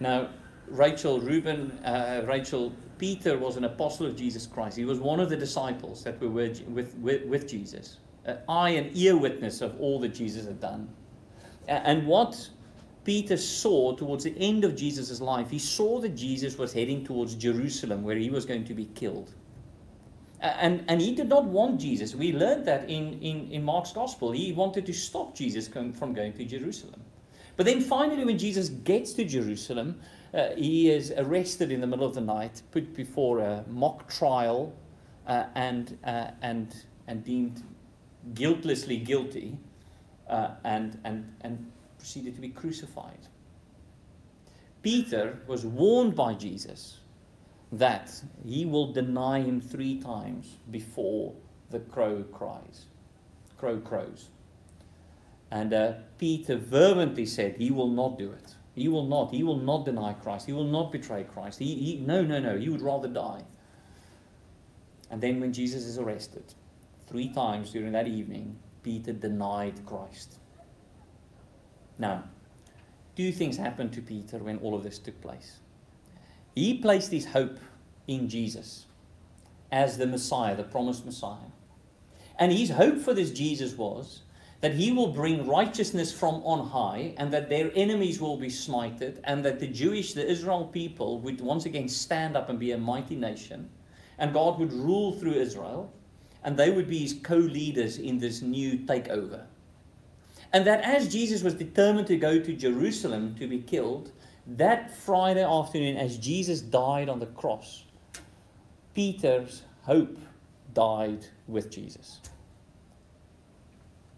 Now, 0.00 0.28
Rachel, 0.68 1.20
Reuben, 1.20 1.72
uh, 1.84 2.24
Rachel, 2.26 2.72
Peter 2.98 3.36
was 3.36 3.56
an 3.56 3.64
apostle 3.64 4.06
of 4.06 4.16
Jesus 4.16 4.46
Christ. 4.46 4.76
He 4.76 4.84
was 4.84 5.00
one 5.00 5.20
of 5.20 5.28
the 5.28 5.36
disciples 5.36 6.04
that 6.04 6.20
were 6.20 6.28
with, 6.28 6.62
with, 6.68 7.24
with 7.26 7.48
Jesus. 7.48 7.98
An 8.24 8.38
eye 8.48 8.70
and 8.70 8.96
ear 8.96 9.16
witness 9.16 9.60
of 9.60 9.78
all 9.80 9.98
that 10.00 10.14
Jesus 10.14 10.46
had 10.46 10.60
done. 10.60 10.88
And 11.68 12.06
what 12.06 12.48
Peter 13.04 13.36
saw 13.36 13.94
towards 13.96 14.24
the 14.24 14.34
end 14.38 14.64
of 14.64 14.76
Jesus' 14.76 15.20
life, 15.20 15.50
he 15.50 15.58
saw 15.58 16.00
that 16.00 16.10
Jesus 16.10 16.56
was 16.56 16.72
heading 16.72 17.04
towards 17.04 17.34
Jerusalem 17.34 18.02
where 18.02 18.16
he 18.16 18.30
was 18.30 18.46
going 18.46 18.64
to 18.64 18.74
be 18.74 18.86
killed. 18.86 19.32
And, 20.40 20.84
and 20.88 21.00
he 21.00 21.14
did 21.14 21.28
not 21.28 21.44
want 21.44 21.80
Jesus. 21.80 22.14
We 22.14 22.32
learned 22.32 22.66
that 22.66 22.88
in, 22.90 23.20
in, 23.20 23.50
in 23.50 23.62
Mark's 23.62 23.92
gospel. 23.92 24.32
He 24.32 24.52
wanted 24.52 24.86
to 24.86 24.92
stop 24.92 25.36
Jesus 25.36 25.68
from 25.68 26.14
going 26.14 26.32
to 26.32 26.44
Jerusalem. 26.44 27.00
But 27.56 27.66
then 27.66 27.80
finally, 27.80 28.24
when 28.24 28.38
Jesus 28.38 28.68
gets 28.68 29.12
to 29.14 29.24
Jerusalem, 29.24 30.00
uh, 30.34 30.50
he 30.56 30.90
is 30.90 31.12
arrested 31.16 31.70
in 31.70 31.80
the 31.80 31.86
middle 31.86 32.06
of 32.06 32.14
the 32.14 32.20
night, 32.20 32.62
put 32.70 32.94
before 32.94 33.40
a 33.40 33.64
mock 33.68 34.08
trial, 34.10 34.72
uh, 35.26 35.44
and, 35.54 35.98
uh, 36.04 36.28
and, 36.40 36.74
and 37.06 37.24
deemed 37.24 37.62
guiltlessly 38.34 38.96
guilty, 38.96 39.58
uh, 40.28 40.50
and, 40.64 40.98
and, 41.04 41.34
and 41.42 41.70
proceeded 41.98 42.34
to 42.34 42.40
be 42.40 42.48
crucified. 42.48 43.28
Peter 44.82 45.38
was 45.46 45.64
warned 45.64 46.16
by 46.16 46.34
Jesus 46.34 46.98
that 47.70 48.12
he 48.44 48.66
will 48.66 48.92
deny 48.92 49.40
him 49.40 49.60
three 49.60 50.00
times 50.00 50.58
before 50.70 51.32
the 51.70 51.78
crow 51.80 52.24
cries. 52.32 52.86
Crow 53.56 53.78
crows. 53.78 54.28
And 55.50 55.72
uh, 55.72 55.92
Peter 56.18 56.58
fervently 56.58 57.26
said 57.26 57.56
he 57.56 57.70
will 57.70 57.90
not 57.90 58.18
do 58.18 58.32
it. 58.32 58.54
He 58.74 58.88
will 58.88 59.06
not. 59.06 59.32
He 59.32 59.42
will 59.42 59.58
not 59.58 59.84
deny 59.84 60.14
Christ. 60.14 60.46
He 60.46 60.52
will 60.52 60.64
not 60.64 60.92
betray 60.92 61.24
Christ. 61.24 61.58
He, 61.58 61.74
he, 61.74 61.96
no, 61.98 62.22
no, 62.22 62.38
no. 62.38 62.56
He 62.58 62.68
would 62.68 62.80
rather 62.80 63.08
die. 63.08 63.42
And 65.10 65.20
then 65.20 65.40
when 65.40 65.52
Jesus 65.52 65.84
is 65.84 65.98
arrested, 65.98 66.54
three 67.06 67.28
times 67.28 67.70
during 67.70 67.92
that 67.92 68.08
evening, 68.08 68.58
Peter 68.82 69.12
denied 69.12 69.84
Christ. 69.84 70.38
Now, 71.98 72.24
two 73.14 73.30
things 73.30 73.58
happened 73.58 73.92
to 73.92 74.00
Peter 74.00 74.38
when 74.38 74.58
all 74.58 74.74
of 74.74 74.82
this 74.82 74.98
took 74.98 75.20
place. 75.20 75.58
He 76.54 76.78
placed 76.78 77.12
his 77.12 77.26
hope 77.26 77.58
in 78.06 78.28
Jesus 78.28 78.86
as 79.70 79.98
the 79.98 80.06
Messiah, 80.06 80.56
the 80.56 80.64
promised 80.64 81.04
Messiah. 81.04 81.50
And 82.38 82.52
his 82.52 82.70
hope 82.70 82.98
for 82.98 83.12
this 83.12 83.30
Jesus 83.30 83.74
was 83.74 84.22
that 84.62 84.72
he 84.72 84.92
will 84.92 85.08
bring 85.08 85.48
righteousness 85.48 86.12
from 86.12 86.36
on 86.44 86.68
high 86.68 87.14
and 87.18 87.32
that 87.32 87.48
their 87.48 87.70
enemies 87.74 88.20
will 88.20 88.36
be 88.36 88.46
smited 88.46 89.18
and 89.24 89.44
that 89.44 89.58
the 89.58 89.66
Jewish, 89.66 90.14
the 90.14 90.26
Israel 90.26 90.66
people 90.66 91.18
would 91.18 91.40
once 91.40 91.66
again 91.66 91.88
stand 91.88 92.36
up 92.36 92.48
and 92.48 92.60
be 92.60 92.70
a 92.70 92.78
mighty 92.78 93.16
nation 93.16 93.68
and 94.18 94.32
God 94.32 94.60
would 94.60 94.72
rule 94.72 95.18
through 95.18 95.32
Israel 95.32 95.92
and 96.44 96.56
they 96.56 96.70
would 96.70 96.88
be 96.88 97.00
his 97.00 97.14
co-leaders 97.24 97.98
in 97.98 98.18
this 98.18 98.40
new 98.40 98.78
takeover. 98.78 99.46
And 100.52 100.64
that 100.64 100.82
as 100.82 101.12
Jesus 101.12 101.42
was 101.42 101.54
determined 101.54 102.06
to 102.06 102.16
go 102.16 102.38
to 102.38 102.52
Jerusalem 102.54 103.34
to 103.40 103.48
be 103.48 103.58
killed, 103.58 104.12
that 104.46 104.96
Friday 104.96 105.44
afternoon, 105.44 105.96
as 105.96 106.18
Jesus 106.18 106.60
died 106.60 107.08
on 107.08 107.18
the 107.18 107.26
cross, 107.26 107.84
Peter's 108.94 109.62
hope 109.82 110.18
died 110.72 111.26
with 111.48 111.68
Jesus. 111.68 112.20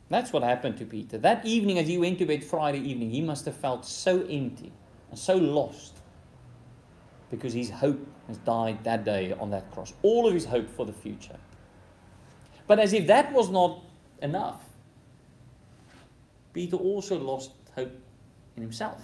That's 0.09 0.33
what 0.33 0.43
happened 0.43 0.77
to 0.79 0.85
Peter. 0.85 1.19
That 1.19 1.45
evening, 1.45 1.79
as 1.79 1.89
he 1.89 1.99
went 1.99 2.19
to 2.19 2.27
bed 2.27 2.45
Friday 2.45 2.79
evening, 2.79 3.11
he 3.11 3.21
must 3.21 3.45
have 3.47 3.57
felt 3.57 3.85
so 3.85 4.23
empty 4.23 4.73
and 5.11 5.19
so 5.19 5.37
lost 5.37 5.95
because 7.31 7.53
his 7.53 7.71
hope 7.71 8.07
has 8.29 8.37
died 8.39 8.85
that 8.85 9.05
day 9.05 9.33
on 9.33 9.51
that 9.51 9.71
cross. 9.73 9.93
All 10.03 10.27
of 10.27 10.35
his 10.35 10.45
hope 10.45 10.69
for 10.69 10.87
the 10.87 10.93
future. 10.93 11.37
But 12.67 12.79
as 12.79 12.93
if 12.93 13.07
that 13.07 13.33
was 13.33 13.51
not 13.51 13.83
enough, 14.23 14.63
Peter 16.53 16.77
also 16.77 17.19
lost 17.19 17.51
hope 17.75 17.93
in 18.57 18.63
himself. 18.63 19.03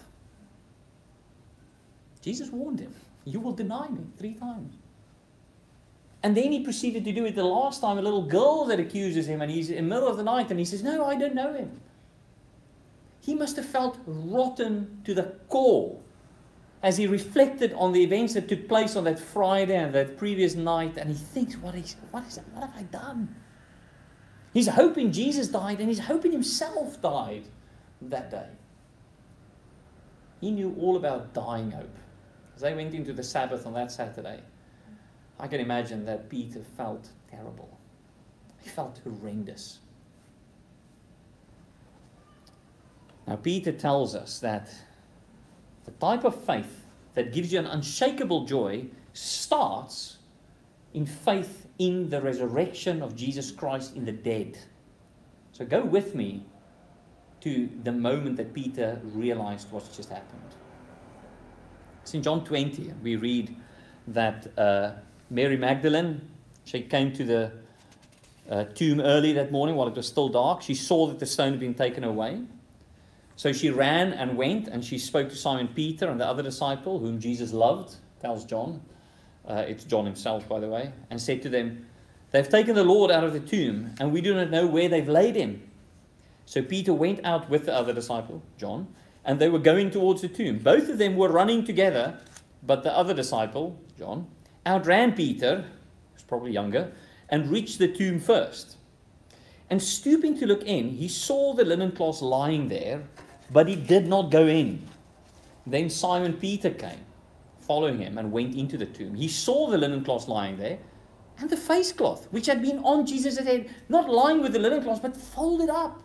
Jesus 2.23 2.51
warned 2.51 2.81
him, 2.81 2.95
You 3.25 3.41
will 3.41 3.53
deny 3.53 3.89
me 3.89 4.05
three 4.17 4.35
times. 4.35 4.75
And 6.23 6.37
then 6.37 6.53
he 6.53 6.61
proceeded 6.61 7.05
to 7.05 7.13
do 7.13 7.25
it 7.25 7.35
the 7.35 7.45
last 7.45 7.81
time, 7.81 7.97
a 7.97 8.03
little 8.03 8.23
girl 8.23 8.67
that 8.67 8.79
accuses 8.79 9.27
him, 9.27 9.41
and 9.41 9.51
he's 9.51 9.71
in 9.71 9.89
the 9.89 9.95
middle 9.95 10.09
of 10.09 10.19
the 10.19 10.23
night, 10.23 10.51
and 10.51 10.59
he 10.59 10.67
says, 10.67 10.83
No, 10.83 11.07
I 11.07 11.17
don't 11.17 11.35
know 11.35 11.55
him. 11.55 11.81
He 13.21 13.35
must 13.35 13.57
have 13.57 13.67
felt 13.67 13.99
rotten 14.07 15.01
to 15.05 15.15
the 15.15 15.35
core 15.49 15.99
as 16.83 16.97
he 16.97 17.07
reflected 17.07 17.73
on 17.75 17.93
the 17.93 18.03
events 18.03 18.35
that 18.35 18.49
took 18.49 18.67
place 18.67 18.97
on 18.97 19.05
that 19.05 19.19
Friday 19.19 19.77
and 19.77 19.95
that 19.95 20.17
previous 20.17 20.55
night, 20.55 20.97
and 20.97 21.09
he 21.09 21.17
thinks, 21.17 21.57
What 21.57 21.75
is 21.75 21.97
what 22.11 22.27
is 22.27 22.39
what 22.53 22.69
have 22.69 22.77
I 22.77 22.83
done? 22.83 23.35
His 24.53 24.69
hope 24.69 24.99
in 24.99 25.13
Jesus 25.13 25.49
died, 25.49 25.79
and 25.79 25.89
his 25.89 26.01
hope 26.01 26.25
in 26.25 26.33
himself 26.33 27.01
died 27.01 27.45
that 28.03 28.31
day. 28.31 28.49
He 30.41 30.51
knew 30.51 30.75
all 30.81 30.97
about 30.97 31.33
dying 31.35 31.71
hope. 31.71 31.97
As 32.57 32.63
they 32.63 32.75
went 32.75 32.95
into 32.95 33.13
the 33.13 33.23
Sabbath 33.23 33.67
on 33.67 33.75
that 33.75 33.93
Saturday, 33.93 34.41
I 35.41 35.49
can 35.49 35.61
imagine 35.61 36.05
that 36.05 36.29
Peter 36.29 36.61
felt 36.77 37.09
terrible. 37.31 37.79
He 38.63 38.69
felt 38.69 39.01
horrendous. 39.03 39.79
Now, 43.27 43.37
Peter 43.37 43.73
tells 43.73 44.15
us 44.15 44.39
that 44.41 44.69
the 45.87 45.93
type 45.93 46.25
of 46.25 46.45
faith 46.45 46.85
that 47.15 47.33
gives 47.33 47.53
you 47.53 47.59
an 47.59 47.67
unshakable 47.67 48.45
joy 48.45 48.87
starts 49.15 50.19
in 50.93 51.07
faith 51.07 51.67
in 51.79 52.11
the 52.11 52.21
resurrection 52.21 53.03
of 53.03 53.17
Jesus 53.17 53.51
Christ 53.51 53.97
in 53.97 54.05
the 54.05 54.13
dead. 54.13 54.59
So 55.53 55.65
go 55.65 55.83
with 55.83 56.15
me 56.15 56.45
to 57.41 57.71
the 57.85 57.93
moment 57.93 58.37
that 58.37 58.53
Peter 58.53 59.01
realized 59.05 59.71
what's 59.71 59.97
just 59.97 60.11
happened. 60.11 60.55
It's 62.03 62.13
in 62.13 62.23
John 62.23 62.45
20. 62.45 62.93
We 63.03 63.17
read 63.17 63.57
that 64.09 64.47
uh, 64.59 64.93
Mary 65.31 65.57
Magdalene, 65.57 66.29
she 66.65 66.83
came 66.83 67.13
to 67.13 67.25
the 67.25 67.53
uh, 68.51 68.65
tomb 68.65 69.01
early 69.01 69.33
that 69.35 69.53
morning 69.53 69.77
while 69.77 69.87
it 69.87 69.95
was 69.95 70.09
still 70.09 70.29
dark. 70.29 70.61
She 70.61 70.75
saw 70.75 71.07
that 71.07 71.21
the 71.21 71.27
stone 71.27 71.53
had 71.53 71.61
been 71.61 71.75
taken 71.75 72.03
away. 72.03 72.43
So 73.37 73.53
she 73.53 73.71
ran 73.71 74.13
and 74.13 74.37
went 74.37 74.69
and 74.69 74.85
she 74.85 74.99
spoke 74.99 75.31
to 75.31 75.37
Simon 75.37 75.69
Peter 75.69 76.09
and 76.09 76.21
the 76.21 76.27
other 76.27 76.43
disciple 76.43 76.99
whom 76.99 77.21
Jesus 77.21 77.53
loved, 77.53 77.95
tells 78.21 78.45
John. 78.45 78.83
Uh, 79.49 79.65
it's 79.67 79.85
John 79.85 80.05
himself, 80.05 80.49
by 80.49 80.61
the 80.61 80.69
way, 80.69 80.93
and 81.11 81.21
said 81.21 81.41
to 81.43 81.49
them, 81.49 81.87
They've 82.33 82.49
taken 82.49 82.75
the 82.75 82.85
Lord 82.85 83.11
out 83.11 83.25
of 83.25 83.33
the 83.33 83.41
tomb, 83.41 83.95
and 83.99 84.13
we 84.13 84.21
do 84.21 84.35
not 84.35 84.51
know 84.51 84.67
where 84.67 84.89
they've 84.89 85.09
laid 85.09 85.37
him. 85.37 85.63
So 86.45 86.63
Peter 86.63 86.93
went 86.93 87.25
out 87.25 87.49
with 87.49 87.67
the 87.67 87.75
other 87.75 87.93
disciple, 87.93 88.43
John, 88.59 88.89
and 89.25 89.41
they 89.41 89.49
were 89.49 89.59
going 89.59 89.91
towards 89.91 90.23
the 90.23 90.29
tomb. 90.29 90.59
Both 90.59 90.89
of 90.89 90.99
them 90.99 91.17
were 91.17 91.29
running 91.29 91.65
together, 91.65 92.19
but 92.63 92.83
the 92.83 92.95
other 92.97 93.15
disciple, 93.15 93.81
John, 93.99 94.27
outran 94.67 95.15
Peter, 95.15 95.65
who's 96.13 96.23
probably 96.23 96.53
younger, 96.53 96.93
and 97.29 97.51
reached 97.51 97.79
the 97.79 97.89
tomb 97.89 98.21
first. 98.21 98.77
And 99.69 99.81
stooping 99.81 100.39
to 100.39 100.47
look 100.47 100.65
in, 100.65 100.91
he 100.91 101.09
saw 101.09 101.55
the 101.55 101.65
linen 101.65 101.93
cloth 101.93 102.21
lying 102.23 102.69
there, 102.69 103.03
but 103.53 103.69
he 103.69 103.77
did 103.77 104.07
not 104.07 104.31
go 104.31 104.47
in. 104.47 104.87
Then 105.67 105.89
Simon 105.91 106.35
Peter 106.35 106.71
came, 106.71 107.05
following 107.61 107.99
him, 107.99 108.19
and 108.19 108.33
went 108.33 108.55
into 108.55 108.77
the 108.77 108.87
tomb. 108.87 109.15
He 109.15 109.29
saw 109.29 109.71
the 109.71 109.79
linen 109.79 110.05
cloth 110.05 110.27
lying 110.27 110.57
there, 110.57 110.79
and 111.39 111.49
the 111.49 111.57
face 111.57 111.93
cloth, 111.93 112.27
which 112.31 112.47
had 112.47 112.61
been 112.61 112.79
on 112.79 113.07
Jesus' 113.07 113.39
head, 113.39 113.71
not 113.89 114.11
lying 114.11 114.43
with 114.43 114.53
the 114.53 114.59
linen 114.59 114.83
cloth, 114.83 115.03
but 115.03 115.17
folded 115.17 115.71
up 115.71 116.03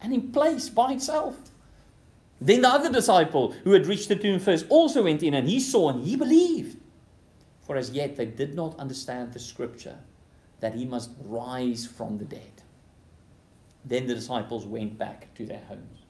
and 0.00 0.12
in 0.12 0.32
place 0.32 0.68
by 0.68 0.92
itself. 0.92 1.36
Then 2.40 2.62
the 2.62 2.68
other 2.68 2.92
disciple 2.92 3.52
who 3.64 3.72
had 3.72 3.86
reached 3.86 4.08
the 4.08 4.16
tomb 4.16 4.40
first 4.40 4.66
also 4.68 5.04
went 5.04 5.22
in, 5.22 5.34
and 5.34 5.48
he 5.48 5.60
saw 5.60 5.90
and 5.90 6.04
he 6.04 6.16
believed. 6.16 6.78
For 7.66 7.76
as 7.76 7.90
yet 7.90 8.16
they 8.16 8.26
did 8.26 8.54
not 8.54 8.78
understand 8.78 9.32
the 9.32 9.40
scripture 9.40 9.98
that 10.60 10.74
he 10.74 10.86
must 10.86 11.10
rise 11.24 11.84
from 11.84 12.16
the 12.16 12.24
dead. 12.24 12.62
Then 13.84 14.06
the 14.06 14.14
disciples 14.14 14.64
went 14.64 14.96
back 14.96 15.34
to 15.34 15.44
their 15.44 15.62
homes. 15.68 16.04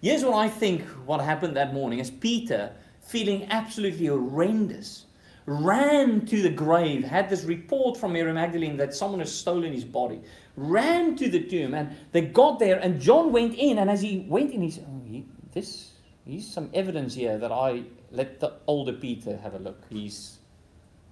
Here's 0.00 0.24
what 0.24 0.34
I 0.34 0.48
think 0.48 0.82
what 1.04 1.20
happened 1.20 1.56
that 1.56 1.74
morning 1.74 2.00
as 2.00 2.10
Peter, 2.10 2.72
feeling 3.00 3.48
absolutely 3.50 4.06
horrendous, 4.06 5.06
ran 5.46 6.24
to 6.26 6.42
the 6.42 6.50
grave, 6.50 7.04
had 7.04 7.28
this 7.28 7.42
report 7.44 7.96
from 7.96 8.12
Mary 8.12 8.32
Magdalene 8.32 8.76
that 8.76 8.94
someone 8.94 9.20
has 9.20 9.34
stolen 9.34 9.72
his 9.72 9.84
body, 9.84 10.20
ran 10.56 11.16
to 11.16 11.28
the 11.28 11.42
tomb, 11.42 11.74
and 11.74 11.96
they 12.12 12.20
got 12.20 12.60
there, 12.60 12.78
and 12.78 13.00
John 13.00 13.32
went 13.32 13.54
in, 13.54 13.78
and 13.78 13.90
as 13.90 14.02
he 14.02 14.24
went 14.28 14.52
in, 14.52 14.62
he 14.62 14.70
said, 14.70 14.86
oh, 14.88 15.02
he, 15.04 15.24
this, 15.52 15.92
he's 16.24 16.46
some 16.46 16.70
evidence 16.74 17.14
here 17.14 17.38
that 17.38 17.50
I 17.50 17.84
let 18.12 18.38
the 18.38 18.54
older 18.66 18.92
Peter 18.92 19.36
have 19.38 19.54
a 19.54 19.58
look. 19.58 19.82
He's 19.88 20.38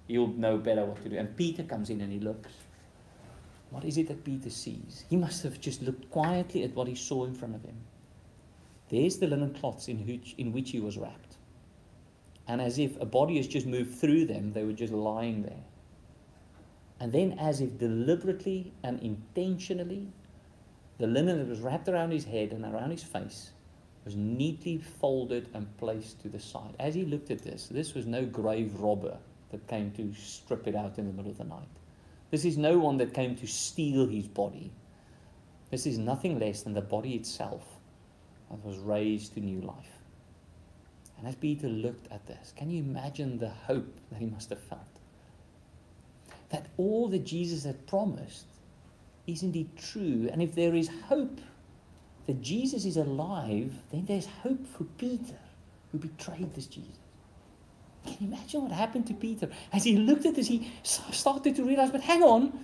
He'll 0.07 0.27
know 0.27 0.57
better 0.57 0.85
what 0.85 1.01
to 1.03 1.09
do. 1.09 1.17
And 1.17 1.35
Peter 1.35 1.63
comes 1.63 1.89
in 1.89 2.01
and 2.01 2.11
he 2.11 2.19
looks. 2.19 2.51
What 3.71 3.83
is 3.83 3.97
it 3.97 4.07
that 4.07 4.23
Peter 4.23 4.49
sees? 4.49 5.05
He 5.09 5.17
must 5.17 5.43
have 5.43 5.59
just 5.59 5.81
looked 5.81 6.09
quietly 6.11 6.63
at 6.63 6.75
what 6.75 6.87
he 6.87 6.95
saw 6.95 7.25
in 7.25 7.33
front 7.33 7.55
of 7.55 7.63
him. 7.63 7.77
There's 8.89 9.17
the 9.17 9.27
linen 9.27 9.53
cloths 9.53 9.87
in 9.87 10.05
which, 10.05 10.35
in 10.37 10.53
which 10.53 10.71
he 10.71 10.79
was 10.79 10.97
wrapped. 10.97 11.37
And 12.47 12.61
as 12.61 12.77
if 12.77 12.99
a 13.01 13.05
body 13.05 13.37
has 13.37 13.47
just 13.47 13.65
moved 13.65 13.95
through 13.95 14.25
them, 14.25 14.53
they 14.53 14.63
were 14.63 14.73
just 14.73 14.93
lying 14.93 15.41
there. 15.41 15.63
And 16.99 17.11
then, 17.11 17.37
as 17.39 17.59
if 17.59 17.77
deliberately 17.79 18.71
and 18.83 19.01
intentionally, 19.01 20.07
the 20.99 21.07
linen 21.07 21.39
that 21.39 21.47
was 21.47 21.59
wrapped 21.59 21.89
around 21.89 22.11
his 22.11 22.25
head 22.25 22.53
and 22.53 22.63
around 22.63 22.91
his 22.91 23.03
face 23.03 23.51
was 24.05 24.15
neatly 24.15 24.77
folded 24.77 25.49
and 25.53 25.75
placed 25.77 26.21
to 26.21 26.29
the 26.29 26.39
side. 26.39 26.75
As 26.79 26.93
he 26.93 27.03
looked 27.03 27.31
at 27.31 27.41
this, 27.41 27.67
this 27.67 27.95
was 27.95 28.05
no 28.05 28.23
grave 28.23 28.79
robber 28.79 29.17
that 29.55 29.67
came 29.67 29.91
to 29.91 30.13
strip 30.13 30.67
it 30.67 30.75
out 30.75 30.99
in 30.99 31.07
the 31.07 31.13
middle 31.13 31.31
of 31.31 31.37
the 31.37 31.45
night. 31.45 31.67
This 32.29 32.43
is 32.43 32.57
no 32.57 32.77
one 32.77 32.97
that 32.97 33.13
came 33.13 33.35
to 33.37 33.47
steal 33.47 34.07
his 34.07 34.27
body. 34.27 34.71
This 35.71 35.85
is 35.85 35.97
nothing 35.97 36.37
less 36.37 36.63
than 36.63 36.73
the 36.73 36.81
body 36.81 37.15
itself 37.15 37.63
that 38.51 38.63
was 38.65 38.77
raised 38.77 39.33
to 39.33 39.39
new 39.39 39.61
life. 39.61 39.99
And 41.17 41.27
as 41.27 41.35
Peter 41.35 41.67
looked 41.67 42.11
at 42.11 42.27
this, 42.27 42.53
can 42.55 42.69
you 42.69 42.83
imagine 42.83 43.37
the 43.37 43.49
hope 43.49 43.97
that 44.11 44.19
he 44.19 44.25
must 44.25 44.49
have 44.49 44.59
felt? 44.59 44.81
That 46.49 46.67
all 46.77 47.07
that 47.09 47.25
Jesus 47.25 47.63
had 47.63 47.87
promised 47.87 48.45
is 49.25 49.41
indeed 49.41 49.69
true. 49.77 50.29
And 50.31 50.41
if 50.41 50.53
there 50.53 50.75
is 50.75 50.89
hope 51.07 51.39
that 52.27 52.41
Jesus 52.41 52.85
is 52.85 52.97
alive, 52.97 53.73
then 53.91 54.05
there's 54.05 54.27
hope 54.43 54.67
for 54.67 54.83
Peter, 54.97 55.39
who 55.91 55.99
betrayed 55.99 56.53
this 56.53 56.67
Jesus. 56.67 57.04
Can 58.05 58.17
you 58.19 58.27
imagine 58.27 58.61
what 58.61 58.71
happened 58.71 59.07
to 59.07 59.13
Peter? 59.13 59.49
As 59.73 59.83
he 59.83 59.97
looked 59.97 60.25
at 60.25 60.35
this, 60.35 60.47
he 60.47 60.71
started 60.83 61.55
to 61.55 61.63
realize, 61.63 61.91
but 61.91 62.01
hang 62.01 62.23
on, 62.23 62.57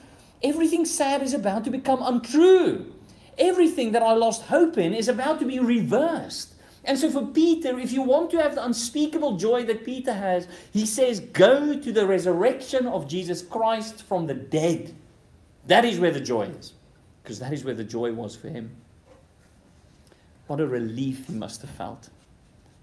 everything 0.44 0.86
sad 0.86 1.22
is 1.22 1.34
about 1.34 1.64
to 1.66 1.70
become 1.70 2.02
untrue. 2.02 2.94
Everything 3.38 3.92
that 3.94 4.04
I 4.04 4.14
lost 4.14 4.44
hope 4.44 4.78
in 4.78 4.94
is 4.94 5.08
about 5.08 5.40
to 5.40 5.46
be 5.46 5.60
reversed. 5.60 6.54
And 6.84 6.98
so, 6.98 7.12
for 7.12 7.26
Peter, 7.28 7.78
if 7.80 7.92
you 7.92 8.02
want 8.02 8.32
to 8.32 8.42
have 8.42 8.56
the 8.56 8.66
unspeakable 8.66 9.38
joy 9.38 9.64
that 9.66 9.86
Peter 9.86 10.14
has, 10.14 10.48
he 10.74 10.86
says, 10.86 11.20
Go 11.20 11.80
to 11.80 11.92
the 11.92 12.08
resurrection 12.08 12.88
of 12.88 13.08
Jesus 13.08 13.42
Christ 13.42 14.04
from 14.04 14.26
the 14.26 14.34
dead. 14.34 14.96
That 15.68 15.86
is 15.86 16.00
where 16.00 16.12
the 16.12 16.20
joy 16.20 16.44
is, 16.44 16.74
because 17.22 17.40
that 17.40 17.54
is 17.54 17.64
where 17.64 17.76
the 17.76 17.84
joy 17.84 18.12
was 18.14 18.36
for 18.36 18.50
him. 18.50 18.76
What 20.48 20.60
a 20.60 20.68
relief 20.68 21.28
he 21.28 21.34
must 21.34 21.62
have 21.62 21.70
felt. 21.70 22.10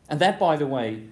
And 0.08 0.20
that, 0.20 0.38
by 0.38 0.56
the 0.56 0.66
way, 0.66 1.08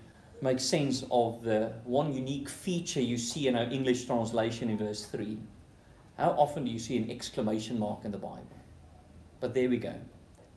makes 0.47 0.63
sense 0.63 1.03
of 1.11 1.43
the 1.43 1.73
one 1.83 2.15
unique 2.15 2.49
feature 2.49 3.01
you 3.01 3.19
see 3.19 3.49
in 3.49 3.57
our 3.57 3.65
English 3.65 4.05
translation 4.05 4.71
in 4.71 4.79
verse 4.79 5.05
3. 5.05 5.37
How 6.19 6.31
often 6.39 6.65
do 6.65 6.71
you 6.71 6.79
see 6.79 6.97
an 6.97 7.11
exclamation 7.11 7.77
mark 7.81 8.05
in 8.05 8.13
the 8.13 8.17
Bible? 8.19 8.57
But 9.41 9.55
there 9.55 9.69
we 9.69 9.79
go. 9.79 9.95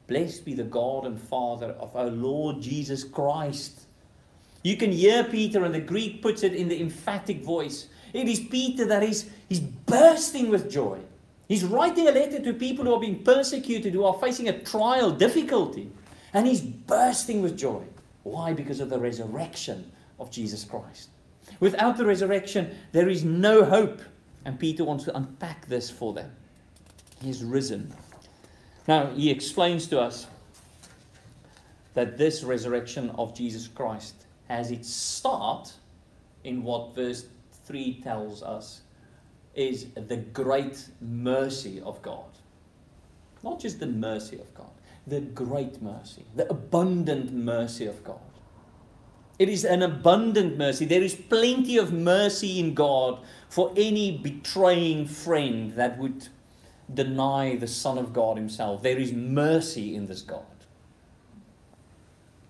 Blessed 0.05 0.45
be 0.45 0.53
the 0.53 0.63
God 0.63 1.05
and 1.05 1.19
Father 1.19 1.71
of 1.79 1.95
our 1.95 2.11
Lord 2.11 2.61
Jesus 2.61 3.03
Christ. 3.03 3.87
You 4.61 4.77
can 4.77 4.91
hear 4.91 5.23
Peter, 5.23 5.65
and 5.65 5.73
the 5.73 5.79
Greek 5.79 6.21
puts 6.21 6.43
it 6.43 6.53
in 6.53 6.67
the 6.67 6.79
emphatic 6.79 7.43
voice. 7.43 7.87
It 8.13 8.27
is 8.27 8.41
Peter 8.41 8.85
that 8.85 9.01
is 9.01 9.27
he's 9.47 9.59
bursting 9.59 10.51
with 10.51 10.69
joy. 10.69 10.99
He's 11.47 11.63
writing 11.63 12.07
a 12.07 12.11
letter 12.11 12.39
to 12.43 12.53
people 12.53 12.85
who 12.85 12.93
are 12.93 12.99
being 12.99 13.23
persecuted, 13.23 13.93
who 13.93 14.03
are 14.03 14.19
facing 14.19 14.49
a 14.49 14.59
trial, 14.59 15.09
difficulty, 15.09 15.91
and 16.33 16.45
he's 16.45 16.61
bursting 16.61 17.41
with 17.41 17.57
joy. 17.57 17.81
Why? 18.23 18.53
Because 18.53 18.79
of 18.79 18.89
the 18.89 18.99
resurrection 18.99 19.91
of 20.19 20.31
Jesus 20.31 20.63
Christ. 20.63 21.09
Without 21.59 21.97
the 21.97 22.05
resurrection, 22.05 22.77
there 22.91 23.09
is 23.09 23.23
no 23.23 23.63
hope. 23.63 24.01
And 24.45 24.59
Peter 24.59 24.83
wants 24.83 25.03
to 25.05 25.15
unpack 25.15 25.67
this 25.67 25.89
for 25.89 26.13
them. 26.13 26.31
He 27.21 27.29
is 27.29 27.43
risen. 27.43 27.93
Now, 28.87 29.07
he 29.07 29.29
explains 29.29 29.87
to 29.87 29.99
us 29.99 30.27
that 31.93 32.17
this 32.17 32.43
resurrection 32.43 33.09
of 33.11 33.35
Jesus 33.35 33.67
Christ 33.67 34.25
has 34.47 34.71
its 34.71 34.89
start 34.89 35.73
in 36.43 36.63
what 36.63 36.95
verse 36.95 37.25
3 37.65 38.01
tells 38.01 38.41
us 38.41 38.81
is 39.53 39.87
the 39.93 40.17
great 40.17 40.87
mercy 41.01 41.81
of 41.81 42.01
God. 42.01 42.25
Not 43.43 43.59
just 43.59 43.79
the 43.79 43.87
mercy 43.87 44.39
of 44.39 44.53
God, 44.53 44.71
the 45.09 45.21
great 45.21 45.81
mercy, 45.81 46.23
the 46.35 46.49
abundant 46.49 47.33
mercy 47.33 47.85
of 47.85 48.03
God. 48.03 48.19
It 49.39 49.49
is 49.49 49.63
an 49.63 49.81
abundant 49.81 50.57
mercy. 50.57 50.85
There 50.85 51.01
is 51.01 51.15
plenty 51.15 51.77
of 51.77 51.93
mercy 51.93 52.59
in 52.59 52.73
God 52.73 53.19
for 53.47 53.71
any 53.75 54.17
betraying 54.17 55.07
friend 55.07 55.73
that 55.75 55.97
would 55.97 56.27
deny 56.93 57.55
the 57.55 57.67
Son 57.67 57.97
of 57.97 58.11
God 58.11 58.37
Himself. 58.37 58.83
There 58.83 58.97
is 58.97 59.13
mercy 59.13 59.95
in 59.95 60.07
this 60.07 60.21
God. 60.21 60.43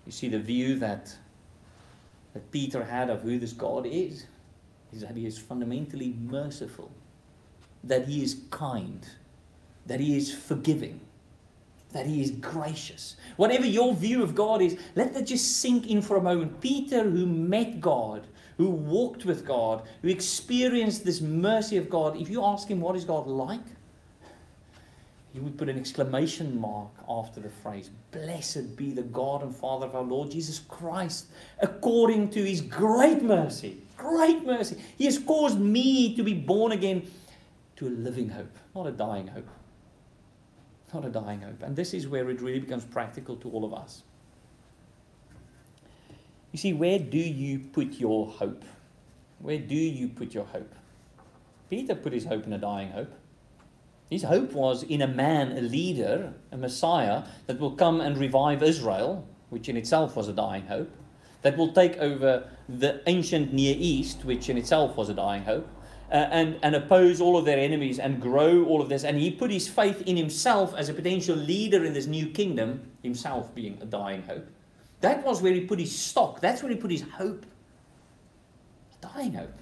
You 0.06 0.12
see, 0.12 0.30
the 0.30 0.40
view 0.40 0.80
that, 0.80 1.16
that 2.34 2.50
Peter 2.52 2.84
had 2.84 3.12
of 3.12 3.22
who 3.22 3.38
this 3.38 3.54
God 3.54 3.86
is 3.86 4.26
is 4.92 5.02
that 5.02 5.16
He 5.16 5.28
is 5.28 5.38
fundamentally 5.38 6.16
merciful, 6.20 6.92
that 7.84 8.08
He 8.08 8.24
is 8.24 8.42
kind, 8.50 9.08
that 9.86 10.00
He 10.00 10.18
is 10.18 10.34
forgiving 10.34 11.02
that 11.92 12.06
he 12.06 12.22
is 12.22 12.32
gracious. 12.32 13.16
Whatever 13.38 13.66
your 13.66 13.94
view 13.94 14.22
of 14.22 14.36
God 14.36 14.62
is, 14.62 14.78
let 14.96 15.14
that 15.14 15.26
just 15.26 15.58
sink 15.58 15.88
in 15.88 16.02
for 16.02 16.18
a 16.18 16.22
moment. 16.22 16.62
Peter, 16.62 17.04
who 17.04 17.26
met 17.26 17.82
God, 17.82 18.28
who 18.58 18.70
walked 18.70 19.26
with 19.26 19.46
God, 19.46 19.84
who 20.02 20.10
experienced 20.10 21.04
this 21.04 21.22
mercy 21.22 21.78
of 21.78 21.90
God, 21.90 22.18
if 22.18 22.30
you 22.30 22.44
ask 22.44 22.68
him 22.68 22.80
what 22.80 22.96
is 22.96 23.06
God 23.06 23.26
like, 23.26 23.62
he 25.34 25.40
would 25.40 25.58
put 25.58 25.70
an 25.70 25.78
exclamation 25.78 26.60
mark 26.60 26.90
after 27.08 27.40
the 27.40 27.50
phrase, 27.50 27.90
Blessed 28.12 28.76
be 28.76 28.92
the 28.92 29.04
God 29.04 29.44
and 29.44 29.56
Father 29.56 29.86
of 29.86 29.96
our 29.96 30.04
Lord 30.04 30.32
Jesus 30.32 30.60
Christ, 30.60 31.28
according 31.60 32.32
to 32.32 32.44
his 32.44 32.62
great 32.62 33.22
mercy. 33.22 33.78
Great 33.96 34.46
mercy. 34.46 34.78
He 34.98 35.06
has 35.06 35.20
caused 35.20 35.60
me 35.60 36.16
to 36.16 36.24
be 36.24 36.34
born 36.34 36.72
again 36.72 37.10
to 37.76 37.88
a 37.88 37.90
living 37.90 38.30
hope, 38.30 38.58
not 38.74 38.88
a 38.88 38.92
dying 38.92 39.28
hope 39.28 39.48
not 40.94 41.06
a 41.06 41.10
dying 41.10 41.42
hope. 41.42 41.62
And 41.62 41.76
this 41.76 41.94
is 41.94 42.08
where 42.08 42.30
it 42.30 42.42
really 42.42 42.60
becomes 42.60 42.86
practical 42.86 43.36
to 43.38 43.50
all 43.50 43.66
of 43.66 43.74
us. 43.74 44.04
You 46.52 46.60
see, 46.60 46.74
where 46.74 47.00
do 47.00 47.18
you 47.18 47.60
put 47.60 47.94
your 47.94 48.28
hope? 48.28 48.64
Where 49.40 49.60
do 49.60 49.76
you 49.76 50.08
put 50.08 50.34
your 50.34 50.46
hope? 50.46 50.74
Peter 51.70 51.96
put 51.96 52.14
his 52.14 52.26
hope 52.26 52.46
in 52.46 52.54
a 52.54 52.58
dying 52.58 52.92
hope. 52.92 53.14
His 54.10 54.24
hope 54.24 54.54
was 54.54 54.82
in 54.82 55.04
a 55.04 55.08
man, 55.08 55.56
a 55.56 55.62
leader, 55.62 56.34
a 56.52 56.58
Messiah 56.58 57.24
that 57.46 57.60
will 57.60 57.72
come 57.72 58.02
and 58.02 58.18
revive 58.18 58.64
Israel, 58.64 59.28
which 59.50 59.70
in 59.70 59.78
itself 59.78 60.16
was 60.16 60.28
a 60.28 60.34
dying 60.34 60.66
hope, 60.66 60.92
that 61.44 61.56
will 61.56 61.72
take 61.72 61.98
over 61.98 62.50
the 62.68 63.02
ancient 63.06 63.54
Near 63.54 63.76
East, 63.78 64.26
which 64.26 64.50
in 64.50 64.58
itself 64.58 64.98
was 64.98 65.10
a 65.10 65.14
dying 65.14 65.44
hope, 65.44 65.68
uh, 66.12 66.28
and, 66.32 66.60
and 66.64 66.76
oppose 66.76 67.22
all 67.22 67.38
of 67.38 67.46
their 67.46 67.60
enemies 67.60 68.00
and 68.00 68.22
grow 68.22 68.66
all 68.66 68.82
of 68.82 68.90
this. 68.90 69.04
And 69.04 69.18
he 69.18 69.30
put 69.30 69.52
his 69.52 69.68
faith 69.68 70.02
in 70.04 70.18
himself 70.18 70.74
as 70.76 70.90
a 70.90 70.94
potential 70.94 71.36
leader 71.36 71.86
in 71.86 71.94
this 71.94 72.08
new 72.08 72.28
kingdom, 72.28 72.82
himself 73.04 73.54
being 73.54 73.78
a 73.82 73.86
dying 73.86 74.24
hope. 74.24 74.48
That 75.02 75.24
was 75.24 75.42
where 75.42 75.54
he 75.54 75.62
put 75.62 75.80
his 75.80 75.96
stock. 75.96 76.42
That's 76.42 76.64
where 76.64 76.72
he 76.72 76.78
put 76.78 76.92
his 76.92 77.04
hope. 77.04 77.46
Dying 79.02 79.34
hope. 79.34 79.58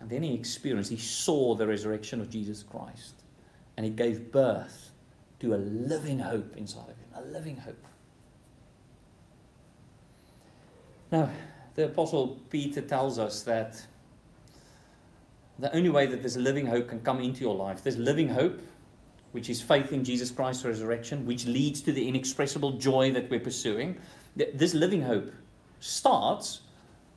And 0.00 0.08
then 0.08 0.22
he 0.22 0.34
experienced, 0.34 0.90
he 0.90 0.96
saw 0.96 1.54
the 1.54 1.66
resurrection 1.66 2.20
of 2.20 2.30
Jesus 2.30 2.62
Christ. 2.62 3.14
And 3.76 3.84
he 3.84 3.92
gave 3.92 4.32
birth 4.32 4.92
to 5.40 5.54
a 5.54 5.56
living 5.56 6.18
hope 6.18 6.56
inside 6.56 6.88
of 6.88 6.96
him. 6.96 7.08
A 7.14 7.22
living 7.32 7.56
hope. 7.56 7.84
Now, 11.10 11.28
the 11.74 11.86
Apostle 11.86 12.40
Peter 12.50 12.80
tells 12.80 13.18
us 13.18 13.42
that 13.42 13.84
the 15.60 15.74
only 15.74 15.90
way 15.90 16.06
that 16.06 16.22
this 16.22 16.36
living 16.36 16.66
hope 16.66 16.88
can 16.88 17.00
come 17.00 17.20
into 17.20 17.40
your 17.40 17.54
life, 17.54 17.84
this 17.84 17.96
living 17.96 18.28
hope, 18.28 18.60
which 19.32 19.48
is 19.50 19.60
faith 19.60 19.92
in 19.92 20.02
Jesus 20.02 20.30
Christ's 20.30 20.64
resurrection, 20.64 21.26
which 21.26 21.46
leads 21.46 21.80
to 21.82 21.92
the 21.92 22.08
inexpressible 22.08 22.72
joy 22.72 23.12
that 23.12 23.30
we're 23.30 23.40
pursuing, 23.40 23.98
this 24.34 24.74
living 24.74 25.02
hope 25.02 25.32
starts 25.80 26.60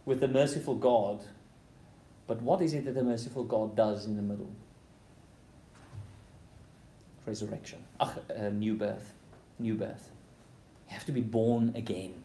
with 0.06 0.19
the 0.19 0.27
merciful 0.27 0.75
God. 0.75 1.21
But 2.27 2.41
what 2.41 2.62
is 2.62 2.73
it 2.73 2.86
that 2.86 2.95
the 2.95 3.03
merciful 3.03 3.43
God 3.43 3.75
does 3.75 4.06
in 4.06 4.15
the 4.15 4.21
middle? 4.21 4.51
Resurrection. 7.25 7.84
Ach, 7.99 8.17
uh, 8.38 8.49
new 8.49 8.75
birth. 8.75 9.13
New 9.60 9.75
birth. 9.75 10.12
You 10.89 10.95
have 10.95 11.06
to 11.06 11.12
be 11.12 11.21
born 11.21 11.73
again. 11.75 12.23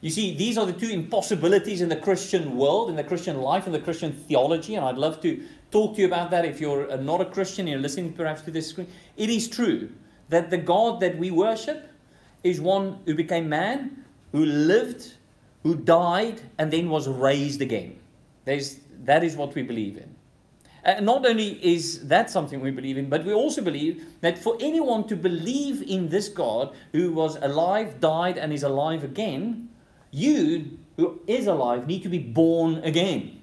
You 0.00 0.10
see, 0.10 0.34
these 0.34 0.56
are 0.56 0.64
the 0.64 0.72
two 0.72 0.88
impossibilities 0.88 1.82
in 1.82 1.90
the 1.90 1.96
Christian 1.96 2.56
world, 2.56 2.88
in 2.88 2.96
the 2.96 3.04
Christian 3.04 3.40
life, 3.40 3.66
in 3.66 3.72
the 3.72 3.80
Christian 3.80 4.12
theology, 4.12 4.74
and 4.74 4.84
I'd 4.84 4.96
love 4.96 5.20
to 5.22 5.44
talk 5.70 5.94
to 5.96 6.00
you 6.00 6.06
about 6.06 6.30
that 6.30 6.46
if 6.46 6.60
you're 6.60 6.90
uh, 6.90 6.96
not 6.96 7.20
a 7.20 7.26
Christian, 7.26 7.66
you're 7.66 7.78
listening 7.78 8.14
perhaps 8.14 8.40
to 8.42 8.50
this 8.50 8.68
screen. 8.68 8.88
It 9.16 9.28
is 9.28 9.46
true 9.46 9.90
that 10.30 10.50
the 10.50 10.56
God 10.56 11.00
that 11.00 11.18
we 11.18 11.30
worship 11.30 11.90
is 12.42 12.60
one 12.60 13.00
who 13.04 13.14
became 13.14 13.48
man, 13.48 14.04
who 14.32 14.46
lived, 14.46 15.14
who 15.62 15.74
died, 15.74 16.40
and 16.58 16.72
then 16.72 16.88
was 16.88 17.06
raised 17.06 17.60
again. 17.60 17.98
There's, 18.46 18.80
that 19.04 19.22
is 19.22 19.36
what 19.36 19.54
we 19.54 19.62
believe 19.62 19.98
in. 19.98 20.14
Uh, 20.84 20.92
and 20.96 21.04
not 21.04 21.26
only 21.26 21.62
is 21.62 22.08
that 22.08 22.30
something 22.30 22.60
we 22.60 22.70
believe 22.70 22.96
in, 22.96 23.10
but 23.10 23.24
we 23.26 23.34
also 23.34 23.60
believe 23.60 24.06
that 24.22 24.38
for 24.38 24.56
anyone 24.60 25.06
to 25.08 25.16
believe 25.16 25.82
in 25.82 26.08
this 26.08 26.28
God 26.28 26.74
who 26.92 27.12
was 27.12 27.36
alive, 27.42 28.00
died, 28.00 28.38
and 28.38 28.50
is 28.50 28.62
alive 28.62 29.04
again, 29.04 29.68
you 30.10 30.78
who 30.96 31.20
is 31.26 31.46
alive 31.46 31.86
need 31.86 32.02
to 32.02 32.08
be 32.08 32.18
born 32.18 32.76
again. 32.84 33.40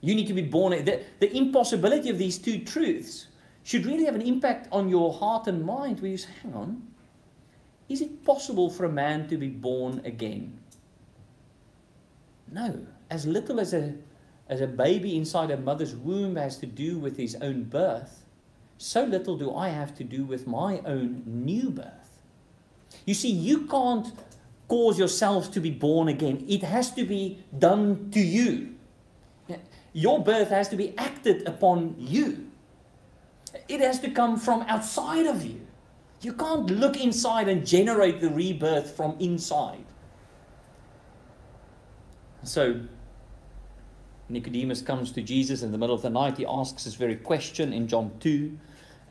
You 0.00 0.14
need 0.14 0.26
to 0.26 0.34
be 0.34 0.42
born. 0.42 0.84
The, 0.84 1.02
the 1.20 1.36
impossibility 1.36 2.10
of 2.10 2.18
these 2.18 2.38
two 2.38 2.64
truths 2.64 3.28
should 3.62 3.86
really 3.86 4.04
have 4.04 4.16
an 4.16 4.22
impact 4.22 4.68
on 4.72 4.88
your 4.88 5.12
heart 5.12 5.46
and 5.46 5.64
mind 5.64 6.00
where 6.00 6.10
you 6.10 6.18
say, 6.18 6.30
hang 6.42 6.54
on, 6.54 6.82
is 7.88 8.00
it 8.00 8.24
possible 8.24 8.68
for 8.68 8.84
a 8.84 8.88
man 8.88 9.28
to 9.28 9.36
be 9.36 9.48
born 9.48 10.00
again? 10.04 10.58
No. 12.50 12.86
As 13.10 13.26
little 13.26 13.60
as 13.60 13.72
a 13.74 13.94
as 14.48 14.60
a 14.60 14.66
baby 14.66 15.16
inside 15.16 15.50
a 15.50 15.56
mother's 15.56 15.94
womb 15.94 16.36
has 16.36 16.58
to 16.58 16.66
do 16.66 16.98
with 16.98 17.16
his 17.16 17.36
own 17.36 17.64
birth, 17.64 18.26
so 18.76 19.04
little 19.04 19.36
do 19.36 19.54
I 19.54 19.68
have 19.68 19.94
to 19.96 20.04
do 20.04 20.24
with 20.24 20.46
my 20.46 20.80
own 20.84 21.22
new 21.24 21.70
birth. 21.70 22.22
You 23.06 23.14
see, 23.14 23.30
you 23.30 23.66
can't 23.66 24.12
cause 24.72 24.98
yourself 24.98 25.52
to 25.52 25.60
be 25.60 25.70
born 25.70 26.08
again, 26.08 26.42
it 26.48 26.62
has 26.62 26.90
to 26.92 27.04
be 27.04 27.38
done 27.58 28.08
to 28.10 28.20
you. 28.20 28.74
Your 29.92 30.24
birth 30.24 30.48
has 30.48 30.70
to 30.70 30.76
be 30.76 30.96
acted 30.96 31.46
upon 31.46 31.94
you. 31.98 32.50
It 33.68 33.80
has 33.82 34.00
to 34.00 34.10
come 34.10 34.38
from 34.38 34.62
outside 34.62 35.26
of 35.26 35.44
you. 35.44 35.60
You 36.22 36.32
can't 36.32 36.70
look 36.70 36.98
inside 36.98 37.48
and 37.48 37.66
generate 37.66 38.22
the 38.22 38.30
rebirth 38.30 38.96
from 38.96 39.14
inside. 39.20 39.84
So, 42.42 42.80
Nicodemus 44.30 44.80
comes 44.80 45.12
to 45.12 45.20
Jesus 45.20 45.62
in 45.62 45.70
the 45.70 45.76
middle 45.76 45.94
of 45.94 46.00
the 46.00 46.08
night. 46.08 46.38
He 46.38 46.46
asks 46.46 46.84
this 46.84 46.94
very 46.94 47.16
question 47.16 47.74
in 47.74 47.88
John 47.88 48.10
2. 48.20 48.58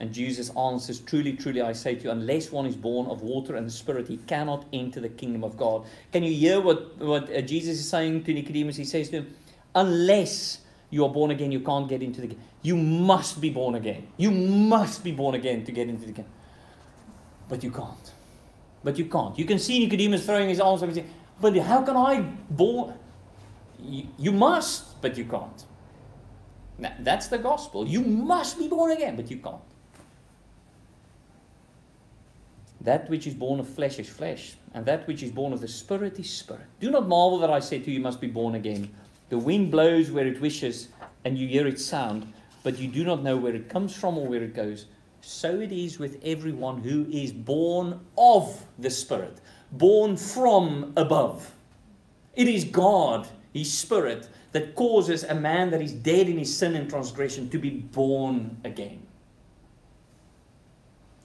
And 0.01 0.11
Jesus 0.11 0.49
answers, 0.57 0.99
Truly, 0.99 1.33
truly, 1.33 1.61
I 1.61 1.73
say 1.73 1.93
to 1.93 2.05
you, 2.05 2.09
unless 2.09 2.51
one 2.51 2.65
is 2.65 2.75
born 2.75 3.05
of 3.05 3.21
water 3.21 3.55
and 3.55 3.67
the 3.67 3.71
Spirit, 3.71 4.07
he 4.07 4.17
cannot 4.17 4.65
enter 4.73 4.99
the 4.99 5.09
kingdom 5.09 5.43
of 5.43 5.55
God. 5.55 5.85
Can 6.11 6.23
you 6.23 6.33
hear 6.33 6.59
what, 6.59 6.97
what 6.97 7.31
uh, 7.31 7.39
Jesus 7.41 7.77
is 7.77 7.87
saying 7.87 8.23
to 8.23 8.33
Nicodemus? 8.33 8.77
He 8.77 8.83
says 8.83 9.11
to 9.11 9.17
him, 9.17 9.35
Unless 9.75 10.61
you 10.89 11.05
are 11.05 11.09
born 11.09 11.29
again, 11.29 11.51
you 11.51 11.59
can't 11.59 11.87
get 11.87 12.01
into 12.01 12.19
the 12.19 12.29
kingdom. 12.29 12.43
You 12.63 12.77
must 12.77 13.39
be 13.39 13.51
born 13.51 13.75
again. 13.75 14.07
You 14.17 14.31
must 14.31 15.03
be 15.03 15.11
born 15.11 15.35
again 15.35 15.65
to 15.65 15.71
get 15.71 15.87
into 15.87 16.07
the 16.07 16.13
kingdom. 16.13 16.33
But 17.47 17.63
you 17.63 17.69
can't. 17.69 18.11
But 18.83 18.97
you 18.97 19.05
can't. 19.05 19.37
You 19.37 19.45
can 19.45 19.59
see 19.59 19.77
Nicodemus 19.81 20.25
throwing 20.25 20.49
his 20.49 20.59
arms 20.59 20.81
up 20.81 20.87
and 20.87 20.95
saying, 20.95 21.13
But 21.39 21.55
how 21.57 21.83
can 21.83 21.95
I 21.95 22.21
born? 22.49 22.95
You, 23.79 24.07
you 24.17 24.31
must, 24.31 24.99
but 24.99 25.15
you 25.15 25.25
can't. 25.25 25.63
Now, 26.79 26.93
that's 27.01 27.27
the 27.27 27.37
gospel. 27.37 27.87
You 27.87 28.01
must 28.01 28.57
be 28.57 28.67
born 28.67 28.89
again, 28.89 29.15
but 29.15 29.29
you 29.29 29.37
can't. 29.37 29.61
That 32.83 33.09
which 33.09 33.27
is 33.27 33.33
born 33.33 33.59
of 33.59 33.69
flesh 33.69 33.99
is 33.99 34.09
flesh, 34.09 34.55
and 34.73 34.85
that 34.85 35.07
which 35.07 35.21
is 35.21 35.31
born 35.31 35.53
of 35.53 35.61
the 35.61 35.67
Spirit 35.67 36.19
is 36.19 36.29
spirit. 36.29 36.65
Do 36.79 36.89
not 36.89 37.07
marvel 37.07 37.37
that 37.39 37.49
I 37.49 37.59
said 37.59 37.83
to 37.83 37.91
you, 37.91 37.97
you 37.97 38.03
must 38.03 38.19
be 38.19 38.27
born 38.27 38.55
again. 38.55 38.89
The 39.29 39.37
wind 39.37 39.71
blows 39.71 40.09
where 40.09 40.25
it 40.25 40.41
wishes, 40.41 40.87
and 41.23 41.37
you 41.37 41.47
hear 41.47 41.67
its 41.67 41.85
sound, 41.85 42.33
but 42.63 42.79
you 42.79 42.87
do 42.87 43.03
not 43.03 43.23
know 43.23 43.37
where 43.37 43.55
it 43.55 43.69
comes 43.69 43.95
from 43.95 44.17
or 44.17 44.27
where 44.27 44.43
it 44.43 44.55
goes. 44.55 44.87
So 45.21 45.59
it 45.59 45.71
is 45.71 45.99
with 45.99 46.19
everyone 46.23 46.81
who 46.81 47.05
is 47.11 47.31
born 47.31 47.99
of 48.17 48.65
the 48.79 48.89
Spirit, 48.89 49.39
born 49.71 50.17
from 50.17 50.93
above. 50.97 51.51
It 52.35 52.47
is 52.47 52.65
God, 52.65 53.27
His 53.53 53.71
Spirit, 53.71 54.27
that 54.51 54.75
causes 54.75 55.23
a 55.23 55.35
man 55.35 55.69
that 55.71 55.81
is 55.81 55.93
dead 55.93 56.27
in 56.27 56.37
his 56.37 56.55
sin 56.55 56.75
and 56.75 56.89
transgression 56.89 57.49
to 57.49 57.57
be 57.57 57.69
born 57.69 58.57
again. 58.63 59.05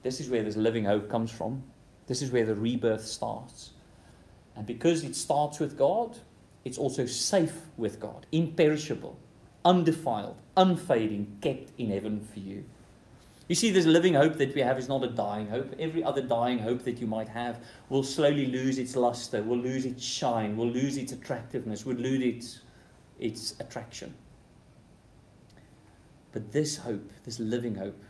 This 0.07 0.21
is 0.21 0.31
where 0.31 0.45
this 0.45 0.55
living 0.55 0.85
hope 0.85 1.11
comes 1.11 1.33
from. 1.33 1.65
This 2.07 2.23
is 2.23 2.31
where 2.31 2.47
the 2.47 2.55
rebirth 2.55 3.05
starts. 3.05 3.73
And 4.55 4.65
because 4.65 5.03
it 5.03 5.17
starts 5.17 5.59
with 5.59 5.77
God, 5.77 6.17
it's 6.65 6.79
also 6.79 7.07
safe 7.07 7.57
with 7.77 7.99
God, 7.99 8.25
imperishable, 8.31 9.19
undefiled, 9.65 10.37
unfading, 10.57 11.39
kept 11.41 11.73
in 11.77 11.91
heaven 11.91 12.21
for 12.21 12.39
you. 12.39 12.65
You 13.49 13.57
see, 13.57 13.73
this 13.73 13.85
living 13.85 14.15
hope 14.15 14.37
that 14.37 14.55
we 14.55 14.61
have 14.61 14.79
is 14.79 14.89
not 14.89 15.03
a 15.03 15.09
dying 15.09 15.49
hope. 15.49 15.75
Every 15.77 16.05
other 16.05 16.23
dying 16.23 16.61
hope 16.61 16.85
that 16.85 17.01
you 17.01 17.09
might 17.09 17.29
have 17.31 17.59
will 17.89 18.05
slowly 18.05 18.47
lose 18.47 18.79
its 18.79 18.95
luster, 18.95 19.43
will 19.43 19.59
lose 19.59 19.85
its 19.85 20.05
shine, 20.05 20.57
will 20.57 20.71
lose 20.71 20.99
its 20.99 21.11
attractiveness, 21.11 21.85
will 21.85 21.97
lose 21.97 22.23
its, 22.23 22.61
its 23.19 23.59
attraction. 23.59 24.15
But 26.31 26.53
this 26.53 26.77
hope, 26.77 27.11
this 27.25 27.41
living 27.41 27.75
hope, 27.75 28.01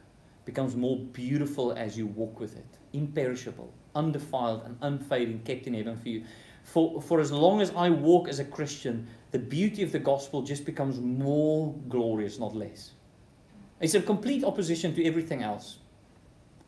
becomes 0.46 0.74
more 0.74 0.96
beautiful 0.96 1.72
as 1.72 1.98
you 1.98 2.06
walk 2.06 2.40
with 2.40 2.56
it, 2.56 2.78
imperishable, 2.94 3.74
undefiled, 3.94 4.62
and 4.64 4.78
unfading, 4.80 5.40
kept 5.40 5.66
in 5.66 5.74
heaven 5.74 5.96
for 5.98 6.08
you. 6.08 6.24
For, 6.62 7.02
for 7.02 7.20
as 7.20 7.30
long 7.30 7.60
as 7.60 7.72
I 7.76 7.90
walk 7.90 8.28
as 8.28 8.38
a 8.38 8.44
Christian, 8.44 9.06
the 9.32 9.38
beauty 9.38 9.82
of 9.82 9.92
the 9.92 9.98
gospel 9.98 10.42
just 10.42 10.64
becomes 10.64 10.98
more 10.98 11.74
glorious, 11.88 12.38
not 12.38 12.56
less. 12.56 12.92
It's 13.80 13.94
a 13.94 14.00
complete 14.00 14.42
opposition 14.44 14.94
to 14.94 15.04
everything 15.04 15.42
else. 15.42 15.78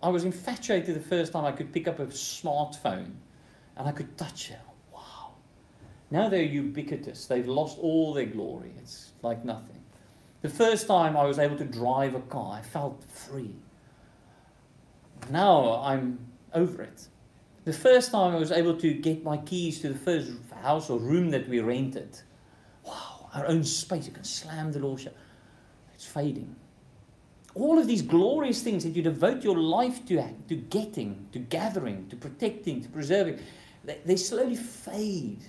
I 0.02 0.08
was 0.08 0.24
infatuated 0.24 0.94
the 0.94 1.00
first 1.00 1.32
time 1.32 1.44
I 1.44 1.52
could 1.52 1.72
pick 1.72 1.88
up 1.88 1.98
a 2.00 2.06
smartphone 2.06 3.12
and 3.76 3.88
I 3.88 3.92
could 3.92 4.16
touch 4.18 4.50
it. 4.50 4.58
Wow. 4.92 5.32
Now 6.10 6.28
they're 6.28 6.42
ubiquitous. 6.42 7.26
They've 7.26 7.48
lost 7.48 7.78
all 7.78 8.12
their 8.12 8.26
glory. 8.26 8.72
It's 8.78 9.12
like 9.22 9.44
nothing. 9.44 9.80
The 10.42 10.48
first 10.48 10.86
time 10.86 11.16
I 11.16 11.24
was 11.24 11.38
able 11.38 11.56
to 11.56 11.64
drive 11.64 12.14
a 12.14 12.20
car, 12.20 12.58
I 12.58 12.62
felt 12.62 13.02
free. 13.04 13.54
Now 15.30 15.82
I'm 15.82 16.18
over 16.54 16.82
it. 16.82 17.08
The 17.64 17.72
first 17.72 18.12
time 18.12 18.34
I 18.34 18.38
was 18.38 18.50
able 18.50 18.76
to 18.76 18.94
get 18.94 19.22
my 19.22 19.36
keys 19.36 19.80
to 19.80 19.90
the 19.90 19.98
first 19.98 20.32
house 20.62 20.88
or 20.88 20.98
room 20.98 21.30
that 21.30 21.48
we 21.48 21.60
rented, 21.60 22.18
wow, 22.84 23.28
our 23.34 23.46
own 23.46 23.62
space, 23.62 24.06
you 24.06 24.12
can 24.12 24.24
slam 24.24 24.72
the 24.72 24.80
door 24.80 24.98
shut. 24.98 25.14
It's 25.94 26.06
fading. 26.06 26.56
All 27.54 27.78
of 27.78 27.86
these 27.86 28.02
glorious 28.02 28.62
things 28.62 28.84
that 28.84 28.90
you 28.90 29.02
devote 29.02 29.42
your 29.42 29.58
life 29.58 30.06
to, 30.06 30.22
to 30.48 30.54
getting, 30.54 31.26
to 31.32 31.38
gathering, 31.38 32.08
to 32.08 32.16
protecting, 32.16 32.82
to 32.82 32.88
preserving, 32.88 33.40
they, 33.84 33.98
they 34.04 34.16
slowly 34.16 34.56
fade. 34.56 35.44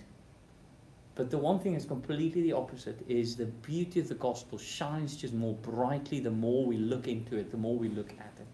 But 1.15 1.30
the 1.30 1.38
one 1.38 1.60
thing 1.60 1.74
that's 1.74 1.86
completely 1.86 2.42
the 2.42 2.54
opposite 2.54 3.00
is 3.08 3.36
the 3.36 3.46
beauty 3.46 4.00
of 4.00 4.08
the 4.08 4.15
gospel 4.15 4.58
shines 4.58 5.15
just 5.15 5.34
more 5.34 5.54
brightly 5.54 6.20
the 6.20 6.32
more 6.32 6.65
we 6.65 6.78
look 6.78 7.08
into 7.08 7.38
it, 7.38 7.52
the 7.52 7.58
more 7.58 7.78
we 7.78 7.89
look 7.89 8.12
at 8.12 8.34
it. 8.39 8.48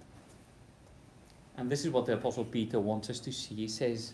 And 1.57 1.69
this 1.69 1.85
is 1.85 1.91
what 1.91 2.05
the 2.05 2.13
Apostle 2.13 2.45
Peter 2.45 2.79
wants 2.79 3.09
us 3.09 3.19
to 3.19 3.31
see. 3.31 3.55
He 3.55 3.67
says, 3.67 4.13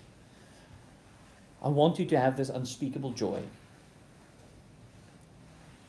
I 1.61 1.69
want 1.69 1.99
you 1.99 2.05
to 2.05 2.19
have 2.19 2.37
this 2.37 2.49
unspeakable 2.49 3.11
joy. 3.11 3.41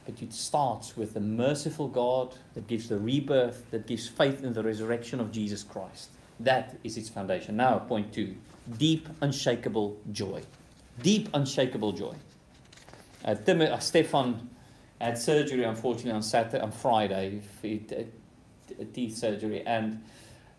But 0.05 0.21
it 0.21 0.33
starts 0.33 0.97
with 0.97 1.15
the 1.15 1.21
merciful 1.21 1.89
God 1.89 2.35
that 2.55 2.67
gives 2.67 2.89
the 2.89 2.99
rebirth, 2.99 3.71
that 3.71 3.87
gives 3.87 4.09
faith 4.09 4.43
in 4.43 4.53
the 4.53 4.63
resurrection 4.63 5.21
of 5.21 5.31
Jesus 5.31 5.63
Christ. 5.63 6.11
That 6.41 6.77
is 6.83 6.97
its 6.97 7.09
foundation. 7.09 7.57
Now, 7.57 7.79
point 7.79 8.13
two 8.13 8.35
deep, 8.79 9.09
unshakable 9.21 9.99
joy. 10.11 10.43
Deep, 11.03 11.29
unshakable 11.35 11.93
joy. 11.93 12.15
Uh, 13.25 13.35
Tim, 13.35 13.61
uh, 13.61 13.79
Stefan 13.79 14.51
had 15.01 15.19
surgery, 15.19 15.65
unfortunately, 15.65 16.13
on 16.13 16.23
Saturday, 16.23 16.61
on 16.61 16.73
Friday, 16.73 17.41
teeth 18.93 19.17
surgery, 19.17 19.65
and 19.67 20.03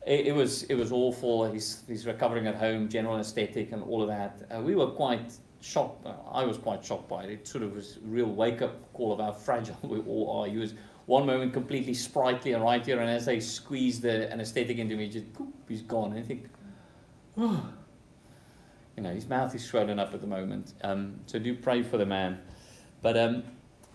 it, 0.05 0.27
it, 0.27 0.35
was 0.35 0.63
it 0.63 0.75
was 0.75 0.91
awful. 0.91 1.51
He's 1.51 1.83
he's 1.87 2.05
recovering 2.05 2.47
at 2.47 2.55
home, 2.55 2.89
general 2.89 3.15
anesthetic, 3.15 3.71
and 3.71 3.83
all 3.83 4.01
of 4.01 4.07
that. 4.09 4.41
Uh, 4.53 4.61
we 4.61 4.75
were 4.75 4.87
quite 4.87 5.33
shocked. 5.61 6.05
Uh, 6.05 6.13
I 6.31 6.43
was 6.43 6.57
quite 6.57 6.83
shocked 6.83 7.07
by 7.07 7.23
it. 7.23 7.29
It 7.31 7.47
sort 7.47 7.63
of 7.63 7.73
was 7.75 7.97
a 7.97 8.07
real 8.07 8.27
wake 8.27 8.61
up 8.61 8.91
call 8.93 9.13
of 9.13 9.19
how 9.19 9.31
fragile 9.31 9.77
we 9.83 9.99
all 9.99 10.41
are. 10.41 10.47
He 10.47 10.57
was 10.57 10.73
one 11.05 11.25
moment 11.25 11.53
completely 11.53 11.93
sprightly 11.93 12.53
and 12.53 12.63
right 12.63 12.85
here, 12.85 12.99
and 12.99 13.09
as 13.09 13.25
they 13.25 13.39
squeeze 13.39 13.99
the 13.99 14.31
anesthetic 14.31 14.77
into 14.77 14.95
me, 14.95 15.09
just 15.09 15.31
poof, 15.33 15.47
he's 15.67 15.81
gone. 15.81 16.11
And 16.11 16.19
I 16.19 16.27
think, 16.27 16.45
oh. 17.37 17.69
you 18.95 19.03
know, 19.03 19.13
his 19.13 19.27
mouth 19.27 19.53
is 19.55 19.63
swollen 19.63 19.99
up 19.99 20.13
at 20.13 20.21
the 20.21 20.27
moment. 20.27 20.73
Um, 20.83 21.19
so 21.25 21.39
do 21.39 21.55
pray 21.55 21.83
for 21.83 21.97
the 21.97 22.05
man. 22.05 22.39
But 23.01 23.17
um, 23.17 23.43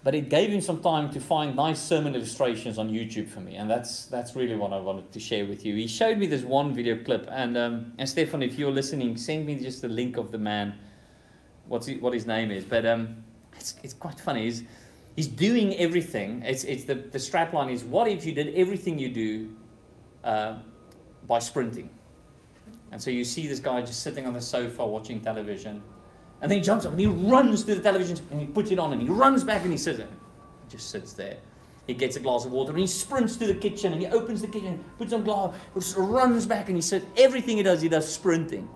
but 0.05 0.15
it 0.15 0.29
gave 0.29 0.51
him 0.51 0.61
some 0.61 0.81
time 0.81 1.11
to 1.11 1.21
find 1.21 1.57
nice 1.57 1.81
sermon 1.81 2.15
illustrations 2.15 2.79
on 2.79 2.89
YouTube 2.89 3.29
for 3.29 3.41
me, 3.41 3.57
and 3.57 3.69
that's 3.69 4.07
that's 4.07 4.37
really 4.37 4.55
what 4.55 4.73
I 4.73 4.79
wanted 4.79 5.11
to 5.13 5.21
share 5.21 5.45
with 5.45 5.65
you. 5.67 5.75
He 5.75 5.89
showed 5.89 6.19
me 6.19 6.27
this 6.27 6.43
one 6.43 6.73
video 6.73 7.03
clip, 7.03 7.27
and 7.31 7.57
um, 7.57 7.93
and 7.99 8.09
Stefan, 8.09 8.43
if 8.43 8.59
you're 8.59 8.71
listening, 8.71 9.17
send 9.17 9.47
me 9.47 9.57
just 9.57 9.83
the 9.83 9.89
link 9.89 10.17
of 10.17 10.31
the 10.31 10.39
man, 10.39 10.79
what's 11.67 11.87
he, 11.87 11.97
what 11.97 12.13
his 12.13 12.27
name 12.27 12.51
is. 12.51 12.65
But 12.65 12.87
um, 12.87 13.25
it's 13.57 13.75
it's 13.83 13.95
quite 13.95 14.21
funny. 14.21 14.45
He's 14.45 14.63
he's 15.17 15.29
doing 15.29 15.75
everything. 15.77 16.43
It's 16.47 16.63
it's 16.63 16.85
the 16.85 16.95
the 16.95 17.19
strap 17.19 17.53
line 17.53 17.71
is 17.71 17.83
what 17.83 18.07
if 18.07 18.25
you 18.25 18.33
did 18.33 18.55
everything 18.55 19.01
you 19.01 19.09
do 19.09 19.51
uh, 20.23 20.59
by 21.27 21.41
sprinting, 21.41 21.91
and 22.93 23.03
so 23.03 23.11
you 23.11 23.25
see 23.25 23.49
this 23.49 23.59
guy 23.59 23.81
just 23.81 24.03
sitting 24.05 24.27
on 24.27 24.33
the 24.33 24.41
sofa 24.41 24.87
watching 24.87 25.21
television 25.21 25.83
and 26.41 26.51
then 26.51 26.59
he 26.59 26.65
jumps 26.65 26.85
up 26.85 26.93
and 26.93 27.01
he 27.01 27.07
runs 27.07 27.65
to 27.65 27.75
the 27.75 27.83
television 27.83 28.19
and 28.31 28.41
he 28.41 28.47
puts 28.47 28.71
it 28.71 28.79
on 28.79 28.93
and 28.93 29.03
he 29.03 29.09
runs 29.09 29.43
back 29.45 29.63
and 29.63 29.73
he 29.73 29.79
sits 29.79 29.99
there. 29.99 30.07
He 30.07 30.77
just 30.77 30.91
sits 30.91 31.13
there. 31.13 31.39
he 31.89 31.95
gets 31.95 32.17
a 32.17 32.21
glass 32.21 32.45
of 32.45 32.53
water 32.53 32.71
and 32.71 32.79
he 32.79 32.87
sprints 32.87 33.37
to 33.37 33.47
the 33.47 33.55
kitchen 33.55 33.93
and 33.93 34.03
he 34.03 34.07
opens 34.09 34.43
the 34.43 34.47
kitchen, 34.47 34.85
puts 34.99 35.13
on 35.13 35.25
glass, 35.25 35.53
runs 35.97 36.47
back 36.47 36.69
and 36.69 36.77
he 36.77 36.83
says, 36.83 37.03
everything 37.17 37.57
he 37.57 37.63
does, 37.63 37.81
he 37.81 37.89
does 37.89 38.07
sprinting. 38.07 38.69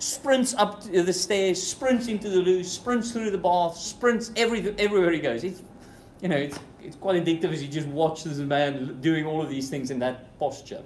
Sprints 0.00 0.54
up 0.54 0.82
the 0.82 1.12
stairs, 1.12 1.62
sprints 1.62 2.08
into 2.08 2.28
the 2.28 2.38
loo, 2.38 2.64
sprints 2.64 3.12
through 3.12 3.30
the 3.30 3.38
bath, 3.38 3.76
sprints 3.76 4.32
every, 4.36 4.74
everywhere 4.78 5.12
he 5.12 5.20
goes. 5.20 5.44
It's, 5.44 5.62
you 6.20 6.28
know, 6.28 6.36
it's, 6.36 6.58
it's 6.82 6.96
quite 6.96 7.24
addictive 7.24 7.52
as 7.52 7.62
you 7.62 7.68
just 7.68 7.86
watch 7.88 8.24
this 8.24 8.38
man 8.38 9.00
doing 9.00 9.24
all 9.24 9.40
of 9.40 9.48
these 9.48 9.70
things 9.70 9.90
in 9.92 10.00
that 10.00 10.36
posture. 10.38 10.82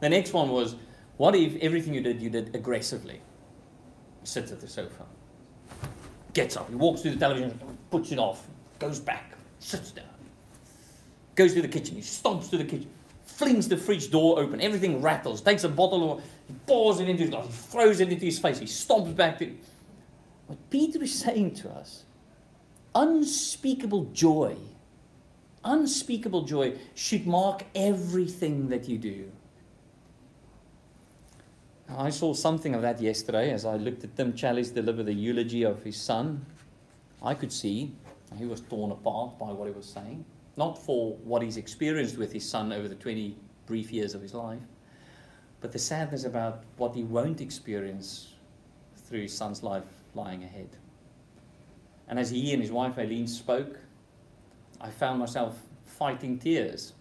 The 0.00 0.08
next 0.08 0.32
one 0.32 0.50
was, 0.50 0.74
what 1.16 1.36
if 1.36 1.56
everything 1.62 1.94
you 1.94 2.00
did, 2.00 2.20
you 2.20 2.28
did 2.28 2.54
aggressively? 2.56 3.20
Sits 4.24 4.50
at 4.50 4.60
the 4.60 4.68
sofa, 4.68 5.04
gets 6.32 6.56
up, 6.56 6.68
he 6.68 6.74
walks 6.74 7.02
through 7.02 7.12
the 7.12 7.18
television, 7.18 7.58
puts 7.90 8.10
it 8.10 8.18
off, 8.18 8.46
goes 8.78 8.98
back, 8.98 9.32
sits 9.60 9.92
down 9.92 10.04
goes 11.34 11.54
to 11.54 11.62
the 11.62 11.68
kitchen, 11.68 11.96
he 11.96 12.02
stomps 12.02 12.50
to 12.50 12.58
the 12.58 12.64
kitchen, 12.64 12.88
flings 13.24 13.68
the 13.68 13.76
fridge 13.76 14.10
door 14.10 14.38
open, 14.38 14.60
everything 14.60 15.00
rattles, 15.00 15.40
takes 15.40 15.64
a 15.64 15.68
bottle 15.68 16.12
of 16.12 16.24
he 16.46 16.54
pours 16.66 17.00
it 17.00 17.08
into 17.08 17.22
his 17.22 17.30
glass, 17.30 17.46
he 17.46 17.52
throws 17.52 18.00
it 18.00 18.12
into 18.12 18.24
his 18.24 18.38
face, 18.38 18.58
he 18.58 18.66
stomps 18.66 19.14
back 19.14 19.38
to. 19.38 19.52
What 20.46 20.58
Peter 20.70 21.02
is 21.02 21.18
saying 21.18 21.54
to 21.56 21.70
us, 21.70 22.04
unspeakable 22.94 24.04
joy, 24.12 24.56
unspeakable 25.64 26.42
joy 26.42 26.74
should 26.94 27.26
mark 27.26 27.64
everything 27.74 28.68
that 28.68 28.88
you 28.88 28.98
do. 28.98 29.32
I 31.88 32.10
saw 32.10 32.34
something 32.34 32.74
of 32.74 32.82
that 32.82 33.00
yesterday 33.00 33.50
as 33.50 33.64
I 33.64 33.76
looked 33.76 34.04
at 34.04 34.16
Tim 34.16 34.32
Challies 34.32 34.74
deliver 34.74 35.02
the 35.02 35.12
eulogy 35.12 35.62
of 35.64 35.82
his 35.82 35.96
son. 35.96 36.44
I 37.22 37.34
could 37.34 37.52
see 37.52 37.92
he 38.36 38.46
was 38.46 38.60
torn 38.60 38.90
apart 38.90 39.38
by 39.38 39.52
what 39.52 39.66
he 39.68 39.72
was 39.72 39.86
saying 39.86 40.24
not 40.56 40.78
for 40.78 41.14
what 41.24 41.42
he's 41.42 41.56
experienced 41.56 42.16
with 42.16 42.32
his 42.32 42.48
son 42.48 42.72
over 42.72 42.88
the 42.88 42.94
20 42.94 43.36
brief 43.66 43.90
years 43.90 44.14
of 44.14 44.22
his 44.22 44.34
life, 44.34 44.60
but 45.60 45.72
the 45.72 45.78
sadness 45.78 46.24
about 46.24 46.62
what 46.76 46.94
he 46.94 47.02
won't 47.02 47.40
experience 47.40 48.34
through 48.96 49.22
his 49.22 49.36
son's 49.36 49.62
life 49.62 49.84
lying 50.14 50.44
ahead. 50.44 50.68
And 52.08 52.18
as 52.18 52.30
he 52.30 52.52
and 52.52 52.62
his 52.62 52.70
wife 52.70 52.98
Aileen 52.98 53.26
spoke, 53.26 53.78
I 54.80 54.90
found 54.90 55.18
myself 55.18 55.58
fighting 55.84 56.38
tears, 56.38 56.92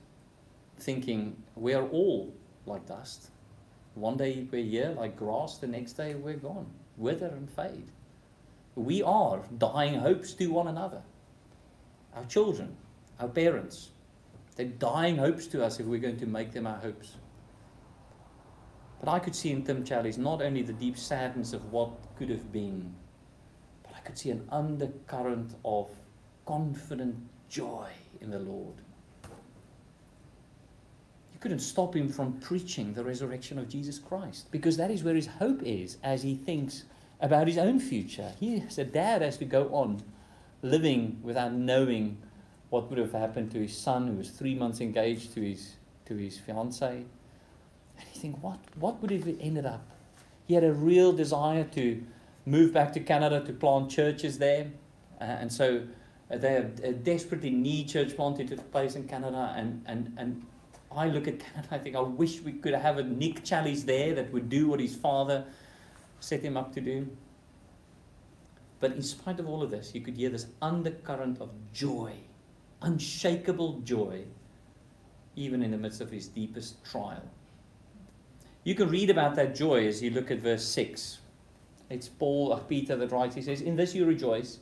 thinking, 0.80 1.36
we 1.56 1.74
are 1.74 1.88
all 1.88 2.34
like 2.66 2.86
dust. 2.88 3.30
One 3.96 4.18
day 4.18 4.48
we're 4.52 4.64
here 4.64 4.96
like 4.98 5.16
grass, 5.16 5.58
the 5.58 5.68
next 5.68 5.94
day 5.94 6.16
we're 6.16 6.34
gone, 6.34 6.68
wither 6.98 7.28
and 7.28 7.50
fade. 7.50 7.92
We 8.76 9.04
are 9.04 9.44
dying 9.60 9.96
hopes 9.96 10.34
to 10.34 10.48
one 10.48 10.68
another. 10.68 11.02
Our 12.16 12.26
children, 12.26 12.76
our 13.20 13.28
parents. 13.28 13.92
They're 14.56 14.66
dying 14.66 15.18
hopes 15.18 15.48
to 15.48 15.64
us 15.64 15.80
if 15.80 15.86
we're 15.86 16.00
going 16.00 16.18
to 16.18 16.26
make 16.26 16.52
them 16.52 16.66
our 16.66 16.78
hopes. 16.78 17.18
But 19.00 19.12
I 19.12 19.20
could 19.20 19.36
see 19.36 19.52
in 19.52 19.64
Tim 19.64 19.84
Challies 19.84 20.18
not 20.18 20.42
only 20.42 20.62
the 20.62 20.74
deep 20.74 20.98
sadness 20.98 21.54
of 21.54 21.72
what 21.72 21.92
could 22.18 22.30
have 22.30 22.52
been, 22.52 22.96
but 23.84 23.94
I 23.96 24.00
could 24.00 24.18
see 24.18 24.30
an 24.32 24.48
undercurrent 24.50 25.56
of 25.66 25.90
confident 26.46 27.16
joy 27.50 27.90
in 28.22 28.32
the 28.32 28.40
Lord. 28.40 28.76
Couldn't 31.44 31.60
stop 31.60 31.94
him 31.94 32.08
from 32.08 32.40
preaching 32.40 32.94
the 32.94 33.04
resurrection 33.04 33.60
of 33.60 33.68
Jesus 33.68 34.00
Christ 34.00 34.50
because 34.50 34.78
that 34.78 34.90
is 34.90 35.04
where 35.04 35.14
his 35.14 35.28
hope 35.28 35.62
is 35.62 35.98
as 36.02 36.24
he 36.24 36.36
thinks 36.36 36.86
about 37.20 37.48
his 37.48 37.58
own 37.58 37.82
future. 37.82 38.32
He, 38.40 38.64
as 38.66 38.78
a 38.78 38.86
dad, 38.86 39.22
has 39.22 39.36
to 39.40 39.44
go 39.44 39.68
on 39.74 40.02
living 40.62 41.20
without 41.22 41.52
knowing 41.52 42.18
what 42.70 42.90
would 42.90 42.98
have 42.98 43.12
happened 43.12 43.52
to 43.52 43.60
his 43.60 43.78
son 43.78 44.08
who 44.08 44.14
was 44.14 44.30
three 44.30 44.56
months 44.56 44.80
engaged 44.80 45.34
to 45.34 45.42
his 45.42 45.76
to 46.06 46.16
his 46.16 46.38
fiancee. 46.38 46.86
And 47.98 48.08
you 48.14 48.22
think, 48.22 48.42
what 48.42 48.60
what 48.80 49.02
would 49.02 49.12
have 49.12 49.28
ended 49.42 49.66
up? 49.66 49.86
He 50.48 50.54
had 50.54 50.64
a 50.64 50.72
real 50.72 51.12
desire 51.12 51.66
to 51.76 52.02
move 52.46 52.72
back 52.72 52.94
to 52.94 53.02
Canada 53.02 53.44
to 53.44 53.52
plant 53.52 53.92
churches 53.92 54.38
there, 54.38 54.68
uh, 55.20 55.26
and 55.26 55.52
so 55.52 55.84
they 56.30 56.56
uh, 56.60 56.92
desperately 57.04 57.50
need 57.50 57.90
church 57.90 58.16
planting 58.16 58.48
to 58.48 58.56
take 58.56 58.72
place 58.72 58.96
in 58.96 59.10
Canada. 59.10 59.54
And 59.58 59.84
and 59.86 60.14
and 60.18 60.46
I 60.96 61.08
look 61.08 61.28
at 61.28 61.40
Canada, 61.40 61.68
I 61.72 61.78
think 61.78 61.96
I 61.96 62.02
wish 62.02 62.42
we 62.42 62.54
could 62.54 62.74
have 62.74 62.98
a 62.98 63.04
Nick 63.04 63.44
Challies 63.44 63.86
there 63.86 64.14
that 64.16 64.32
would 64.32 64.50
do 64.50 64.68
what 64.68 64.80
his 64.80 64.96
father 64.96 65.46
set 66.20 66.42
him 66.42 66.58
up 66.58 66.74
to 66.74 66.82
do. 66.82 67.08
But 68.80 68.94
in 68.94 69.02
spite 69.02 69.40
of 69.40 69.48
all 69.48 69.64
of 69.64 69.72
this, 69.72 69.96
you 69.96 70.02
could 70.02 70.18
hear 70.18 70.30
this 70.30 70.48
undercurrent 70.62 71.40
of 71.40 71.50
joy 71.74 72.14
unshakable 72.84 73.80
joy, 73.80 74.24
even 75.36 75.64
in 75.64 75.72
the 75.72 75.78
midst 75.78 76.02
of 76.02 76.12
his 76.12 76.28
deepest 76.28 76.84
trial. 76.86 77.24
You 78.64 78.76
can 78.76 78.90
read 78.90 79.10
about 79.10 79.36
that 79.36 79.56
joy 79.56 79.88
as 79.88 80.02
you 80.02 80.12
look 80.12 80.30
at 80.30 80.40
verse 80.40 80.66
6. 80.66 81.20
It's 81.90 82.08
Paul, 82.08 82.54
uh, 82.54 82.60
Peter 82.60 82.96
that 82.96 83.12
writes, 83.12 83.36
he 83.36 83.42
says, 83.42 83.62
In 83.62 83.76
this 83.76 83.96
you 83.96 84.06
rejoice, 84.06 84.60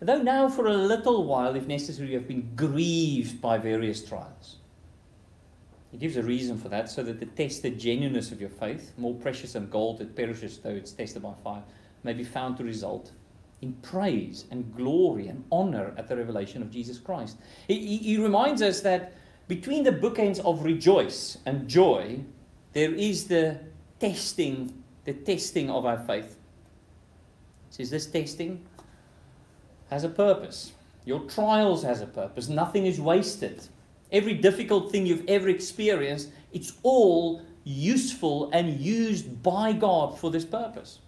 though 0.00 0.22
now 0.22 0.48
for 0.48 0.66
a 0.66 0.76
little 0.76 1.24
while, 1.24 1.56
if 1.56 1.66
necessary, 1.66 2.10
you 2.10 2.18
have 2.18 2.28
been 2.28 2.52
grieved 2.54 3.40
by 3.40 3.58
various 3.58 4.04
trials. 4.04 4.56
He 5.90 5.98
gives 5.98 6.16
a 6.16 6.22
reason 6.22 6.56
for 6.56 6.68
that, 6.68 6.88
so 6.88 7.02
that 7.02 7.18
the 7.18 7.26
tested 7.26 7.78
genuineness 7.78 8.30
of 8.30 8.40
your 8.40 8.50
faith, 8.50 8.92
more 8.96 9.14
precious 9.14 9.54
than 9.54 9.68
gold 9.68 9.98
that 9.98 10.14
perishes 10.14 10.58
though 10.58 10.70
it's 10.70 10.92
tested 10.92 11.22
by 11.22 11.32
fire, 11.42 11.62
may 12.04 12.12
be 12.12 12.24
found 12.24 12.56
to 12.58 12.64
result 12.64 13.10
in 13.60 13.72
praise 13.82 14.46
and 14.50 14.74
glory 14.74 15.28
and 15.28 15.44
honor 15.52 15.92
at 15.96 16.08
the 16.08 16.16
revelation 16.16 16.62
of 16.62 16.70
Jesus 16.70 16.98
Christ. 16.98 17.36
He, 17.68 17.98
he, 17.98 18.16
reminds 18.16 18.62
us 18.62 18.80
that 18.80 19.12
between 19.48 19.84
the 19.84 19.92
bookends 19.92 20.38
of 20.40 20.64
rejoice 20.64 21.38
and 21.44 21.68
joy, 21.68 22.20
there 22.72 22.94
is 22.94 23.26
the 23.26 23.58
testing, 23.98 24.82
the 25.04 25.12
testing 25.12 25.70
of 25.70 25.84
our 25.84 25.98
faith. 25.98 26.36
He 27.68 27.74
says 27.84 27.90
this 27.90 28.06
testing 28.06 28.64
has 29.90 30.04
a 30.04 30.08
purpose. 30.08 30.72
Your 31.04 31.20
trials 31.20 31.82
has 31.82 32.00
a 32.00 32.06
purpose. 32.06 32.48
Nothing 32.48 32.86
is 32.86 33.00
wasted. 33.00 33.68
Every 34.12 34.34
difficult 34.34 34.90
thing 34.90 35.06
you've 35.06 35.28
ever 35.28 35.48
experienced, 35.48 36.30
it's 36.52 36.72
all 36.82 37.42
useful 37.64 38.50
and 38.52 38.80
used 38.80 39.42
by 39.42 39.72
God 39.72 40.18
for 40.18 40.30
this 40.30 40.44
purpose. 40.44 40.98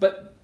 But 0.00 0.34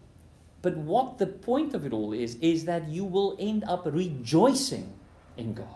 but 0.64 0.78
what 0.78 1.18
the 1.18 1.26
point 1.26 1.74
of 1.74 1.84
it 1.84 1.92
all 1.92 2.14
is, 2.14 2.36
is 2.36 2.64
that 2.64 2.88
you 2.88 3.04
will 3.04 3.36
end 3.38 3.64
up 3.68 3.84
rejoicing 3.84 4.90
in 5.36 5.52
God. 5.52 5.66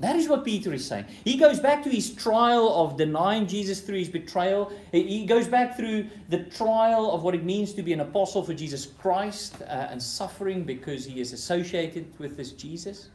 That 0.00 0.16
is 0.16 0.28
what 0.28 0.44
Peter 0.44 0.72
is 0.72 0.84
saying. 0.84 1.06
He 1.22 1.36
goes 1.36 1.60
back 1.60 1.84
to 1.84 1.88
his 1.88 2.12
trial 2.12 2.74
of 2.74 2.96
denying 2.96 3.46
Jesus 3.46 3.80
through 3.80 3.98
his 3.98 4.08
betrayal. 4.08 4.72
He 4.90 5.26
goes 5.26 5.46
back 5.46 5.76
through 5.76 6.08
the 6.28 6.42
trial 6.44 7.12
of 7.12 7.22
what 7.22 7.36
it 7.36 7.44
means 7.44 7.72
to 7.74 7.82
be 7.82 7.92
an 7.92 8.00
apostle 8.00 8.42
for 8.42 8.52
Jesus 8.52 8.84
Christ 8.84 9.62
uh, 9.62 9.88
and 9.90 10.02
suffering 10.02 10.64
because 10.64 11.04
he 11.04 11.20
is 11.20 11.32
associated 11.32 12.06
with 12.18 12.36
this 12.36 12.50
Jesus. 12.50 13.10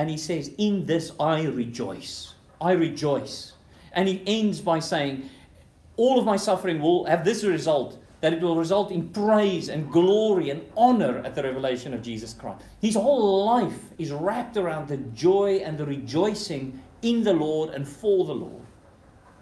And 0.00 0.08
he 0.08 0.16
says, 0.16 0.50
In 0.56 0.86
this 0.86 1.12
I 1.20 1.42
rejoice. 1.42 2.32
I 2.58 2.72
rejoice. 2.72 3.52
And 3.92 4.08
he 4.08 4.22
ends 4.26 4.58
by 4.58 4.78
saying, 4.78 5.28
All 5.98 6.18
of 6.18 6.24
my 6.24 6.36
suffering 6.36 6.80
will 6.80 7.04
have 7.04 7.22
this 7.22 7.44
result 7.44 8.02
that 8.22 8.32
it 8.32 8.40
will 8.40 8.56
result 8.56 8.90
in 8.92 9.10
praise 9.10 9.68
and 9.68 9.92
glory 9.92 10.48
and 10.48 10.62
honor 10.74 11.18
at 11.18 11.34
the 11.34 11.42
revelation 11.42 11.92
of 11.92 12.00
Jesus 12.00 12.32
Christ. 12.32 12.64
His 12.80 12.94
whole 12.94 13.44
life 13.44 13.78
is 13.98 14.10
wrapped 14.10 14.56
around 14.56 14.88
the 14.88 14.96
joy 14.96 15.56
and 15.66 15.76
the 15.76 15.84
rejoicing 15.84 16.80
in 17.02 17.22
the 17.22 17.34
Lord 17.34 17.68
and 17.74 17.86
for 17.86 18.24
the 18.24 18.34
Lord. 18.34 18.62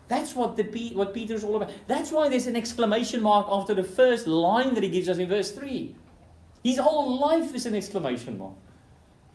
That's 0.08 0.34
what, 0.34 0.56
the, 0.56 0.64
what 0.94 1.14
Peter 1.14 1.34
is 1.34 1.44
all 1.44 1.54
about. 1.54 1.70
That's 1.86 2.10
why 2.10 2.28
there's 2.28 2.48
an 2.48 2.56
exclamation 2.56 3.22
mark 3.22 3.46
after 3.48 3.74
the 3.74 3.84
first 3.84 4.26
line 4.26 4.74
that 4.74 4.82
he 4.82 4.88
gives 4.88 5.08
us 5.08 5.18
in 5.18 5.28
verse 5.28 5.52
3. 5.52 5.94
His 6.64 6.78
whole 6.78 7.20
life 7.20 7.54
is 7.54 7.64
an 7.64 7.76
exclamation 7.76 8.38
mark. 8.38 8.54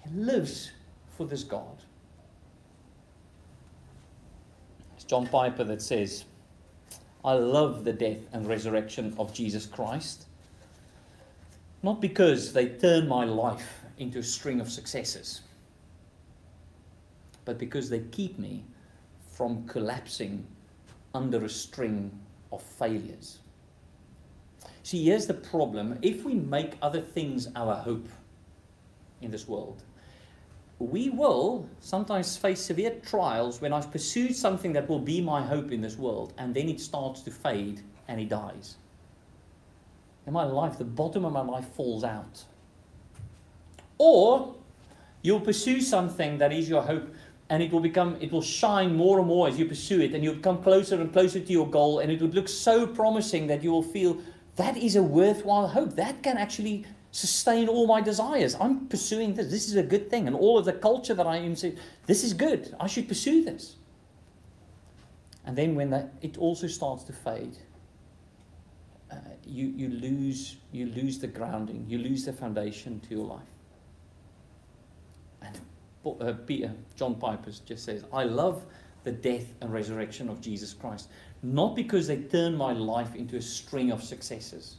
He 0.03 0.19
lives 0.19 0.71
for 1.17 1.25
this 1.25 1.43
God. 1.43 1.83
It's 4.95 5.03
John 5.03 5.27
Piper 5.27 5.63
that 5.63 5.81
says, 5.81 6.25
I 7.25 7.33
love 7.33 7.83
the 7.83 7.93
death 7.93 8.19
and 8.33 8.47
resurrection 8.47 9.13
of 9.17 9.33
Jesus 9.33 9.65
Christ. 9.65 10.25
Not 11.81 12.01
because 12.01 12.53
they 12.53 12.69
turn 12.69 13.07
my 13.07 13.25
life 13.25 13.81
into 13.97 14.19
a 14.19 14.23
string 14.23 14.59
of 14.59 14.71
successes, 14.71 15.41
but 17.45 17.57
because 17.57 17.89
they 17.89 17.99
keep 17.99 18.39
me 18.39 18.63
from 19.31 19.67
collapsing 19.67 20.45
under 21.13 21.43
a 21.43 21.49
string 21.49 22.11
of 22.51 22.61
failures. 22.61 23.39
See, 24.83 25.05
here's 25.05 25.27
the 25.27 25.33
problem. 25.33 25.97
If 26.01 26.23
we 26.23 26.33
make 26.33 26.73
other 26.81 27.01
things 27.01 27.47
our 27.55 27.75
hope 27.75 28.07
in 29.21 29.31
this 29.31 29.47
world, 29.47 29.81
we 30.79 31.09
will 31.09 31.67
sometimes 31.79 32.35
face 32.35 32.59
severe 32.59 32.99
trials 33.05 33.61
when 33.61 33.73
I've 33.73 33.91
pursued 33.91 34.35
something 34.35 34.73
that 34.73 34.89
will 34.89 34.99
be 34.99 35.21
my 35.21 35.41
hope 35.41 35.71
in 35.71 35.81
this 35.81 35.97
world, 35.97 36.33
and 36.37 36.53
then 36.53 36.69
it 36.69 36.81
starts 36.81 37.21
to 37.21 37.31
fade 37.31 37.81
and 38.07 38.19
it 38.19 38.29
dies. 38.29 38.75
In 40.25 40.33
my 40.33 40.43
life, 40.43 40.77
the 40.77 40.85
bottom 40.85 41.25
of 41.25 41.33
my 41.33 41.41
life 41.41 41.67
falls 41.75 42.03
out. 42.03 42.43
Or 43.97 44.55
You'll 45.23 45.39
pursue 45.39 45.79
something 45.79 46.37
that 46.37 46.51
is 46.51 46.69
your 46.69 46.81
hope, 46.83 47.07
and 47.49 47.63
it 47.63 47.71
will 47.71 47.79
become, 47.79 48.17
it 48.19 48.31
will 48.31 48.41
shine 48.41 48.95
more 48.95 49.19
and 49.19 49.27
more 49.27 49.47
as 49.47 49.57
you 49.57 49.65
pursue 49.65 50.01
it, 50.01 50.13
and 50.13 50.21
you'll 50.23 50.39
come 50.39 50.61
closer 50.61 50.99
and 50.99 51.11
closer 51.13 51.39
to 51.39 51.51
your 51.51 51.67
goal, 51.67 51.99
and 51.99 52.11
it 52.11 52.21
would 52.21 52.35
look 52.35 52.49
so 52.49 52.85
promising 52.85 53.47
that 53.47 53.63
you 53.63 53.71
will 53.71 53.81
feel 53.83 54.17
that 54.57 54.75
is 54.75 54.97
a 54.97 55.01
worthwhile 55.01 55.69
hope. 55.69 55.95
That 55.95 56.21
can 56.21 56.37
actually 56.37 56.85
sustain 57.13 57.69
all 57.69 57.85
my 57.85 58.01
desires. 58.01 58.57
I'm 58.59 58.87
pursuing 58.87 59.35
this. 59.35 59.49
This 59.49 59.67
is 59.67 59.75
a 59.75 59.83
good 59.83 60.09
thing, 60.09 60.27
and 60.27 60.35
all 60.35 60.57
of 60.57 60.65
the 60.65 60.73
culture 60.73 61.13
that 61.13 61.27
I 61.27 61.37
am, 61.37 61.53
this 61.53 62.23
is 62.23 62.33
good. 62.33 62.75
I 62.79 62.87
should 62.87 63.07
pursue 63.07 63.43
this. 63.45 63.75
And 65.45 65.55
then 65.55 65.75
when 65.75 65.91
that, 65.91 66.13
it 66.21 66.37
also 66.37 66.67
starts 66.67 67.03
to 67.03 67.13
fade, 67.13 67.55
uh, 69.11 69.15
you, 69.45 69.67
you, 69.67 69.89
lose, 69.89 70.55
you 70.71 70.87
lose 70.87 71.19
the 71.19 71.27
grounding, 71.27 71.85
you 71.87 71.99
lose 71.99 72.25
the 72.25 72.33
foundation 72.33 72.99
to 73.01 73.15
your 73.15 73.25
life. 73.25 73.41
And 75.43 75.59
uh, 76.19 76.33
Peter, 76.47 76.73
John 76.95 77.15
Piper 77.15 77.51
just 77.65 77.85
says, 77.85 78.05
I 78.11 78.23
love 78.23 78.65
the 79.03 79.11
death 79.11 79.53
and 79.61 79.71
resurrection 79.71 80.29
of 80.29 80.41
Jesus 80.41 80.73
Christ, 80.73 81.09
not 81.43 81.75
because 81.75 82.07
they 82.07 82.17
turn 82.17 82.55
my 82.55 82.71
life 82.71 83.13
into 83.13 83.35
a 83.35 83.41
string 83.41 83.91
of 83.91 84.01
successes. 84.01 84.77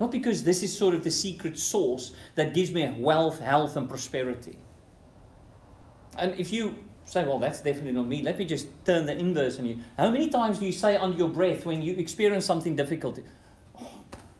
Not 0.00 0.12
because 0.12 0.44
this 0.44 0.62
is 0.62 0.76
sort 0.76 0.94
of 0.94 1.02
the 1.02 1.10
secret 1.10 1.58
source 1.58 2.12
that 2.36 2.54
gives 2.54 2.70
me 2.70 2.88
wealth, 2.98 3.40
health, 3.40 3.76
and 3.76 3.88
prosperity. 3.88 4.58
And 6.16 6.38
if 6.38 6.52
you 6.52 6.76
say, 7.04 7.24
well, 7.24 7.38
that's 7.38 7.60
definitely 7.60 7.92
not 7.92 8.06
me. 8.06 8.22
Let 8.22 8.38
me 8.38 8.44
just 8.44 8.68
turn 8.84 9.06
the 9.06 9.16
inverse 9.16 9.58
on 9.58 9.66
you. 9.66 9.78
How 9.96 10.10
many 10.10 10.28
times 10.28 10.58
do 10.58 10.66
you 10.66 10.72
say 10.72 10.96
under 10.96 11.16
your 11.16 11.28
breath 11.28 11.64
when 11.64 11.82
you 11.82 11.94
experience 11.94 12.44
something 12.44 12.76
difficult, 12.76 13.18
oh, 13.80 13.90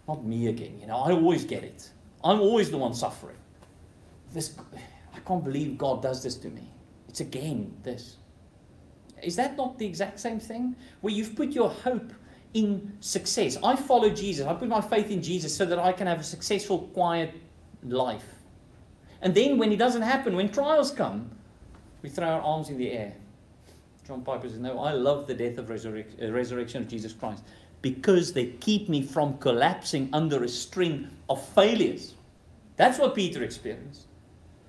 not 0.07 0.25
me 0.25 0.49
again, 0.49 0.79
you 0.81 0.87
know, 0.87 0.97
I 0.97 1.13
always 1.13 1.45
get 1.45 1.65
it. 1.65 1.91
I'm 2.23 2.41
always 2.41 2.71
the 2.71 2.79
one 2.79 2.95
suffering. 2.95 3.37
This, 4.33 4.55
I 5.15 5.21
can't 5.21 5.45
believe 5.45 5.79
God 5.79 6.03
does 6.03 6.23
this 6.23 6.37
to 6.37 6.49
me. 6.49 6.71
It's 7.09 7.21
again 7.21 7.75
this. 7.83 8.17
Is 9.23 9.37
that 9.37 9.57
not 9.57 9.79
the 9.79 9.87
exact 9.87 10.21
same 10.21 10.39
thing? 10.39 10.77
Where 11.01 11.13
you've 11.13 11.35
put 11.35 11.53
your 11.53 11.71
hope 11.71 12.13
in 12.55 12.93
success. 13.01 13.57
I 13.63 13.77
follow 13.77 14.11
Jesus. 14.11 14.47
I 14.47 14.55
put 14.55 14.69
my 14.69 14.81
faith 14.81 15.11
in 15.11 15.23
Jesus 15.23 15.55
so 15.55 15.65
that 15.67 15.79
I 15.79 15.93
can 15.93 16.07
have 16.07 16.21
a 16.21 16.25
successful, 16.25 16.91
quiet 16.95 17.35
life. 17.83 18.25
And 19.21 19.35
then 19.35 19.59
when 19.59 19.73
it 19.73 19.77
doesn't 19.77 20.03
happen, 20.03 20.37
when 20.37 20.51
trials 20.51 20.91
come, 20.91 21.31
we 22.03 22.09
throw 22.09 22.29
our 22.29 22.41
arms 22.41 22.71
in 22.71 22.79
the 22.79 22.93
air. 22.93 23.13
John 24.07 24.23
Piper 24.23 24.49
says, 24.49 24.59
No, 24.59 24.79
I 24.79 24.93
love 24.93 25.27
the 25.27 25.35
death 25.35 25.59
of 25.59 25.67
resurrec- 25.67 26.23
uh, 26.23 26.33
resurrection 26.33 26.83
of 26.83 26.89
Jesus 26.89 27.13
Christ 27.13 27.43
because 27.83 28.33
they 28.33 28.47
keep 28.47 28.89
me 28.89 29.03
from 29.03 29.39
collapsing 29.39 30.09
under 30.13 30.43
a 30.43 30.49
string 30.49 31.09
of 31.29 31.45
failures. 31.49 32.15
That's 32.77 32.99
what 32.99 33.15
Peter 33.15 33.43
experienced. 33.43 34.08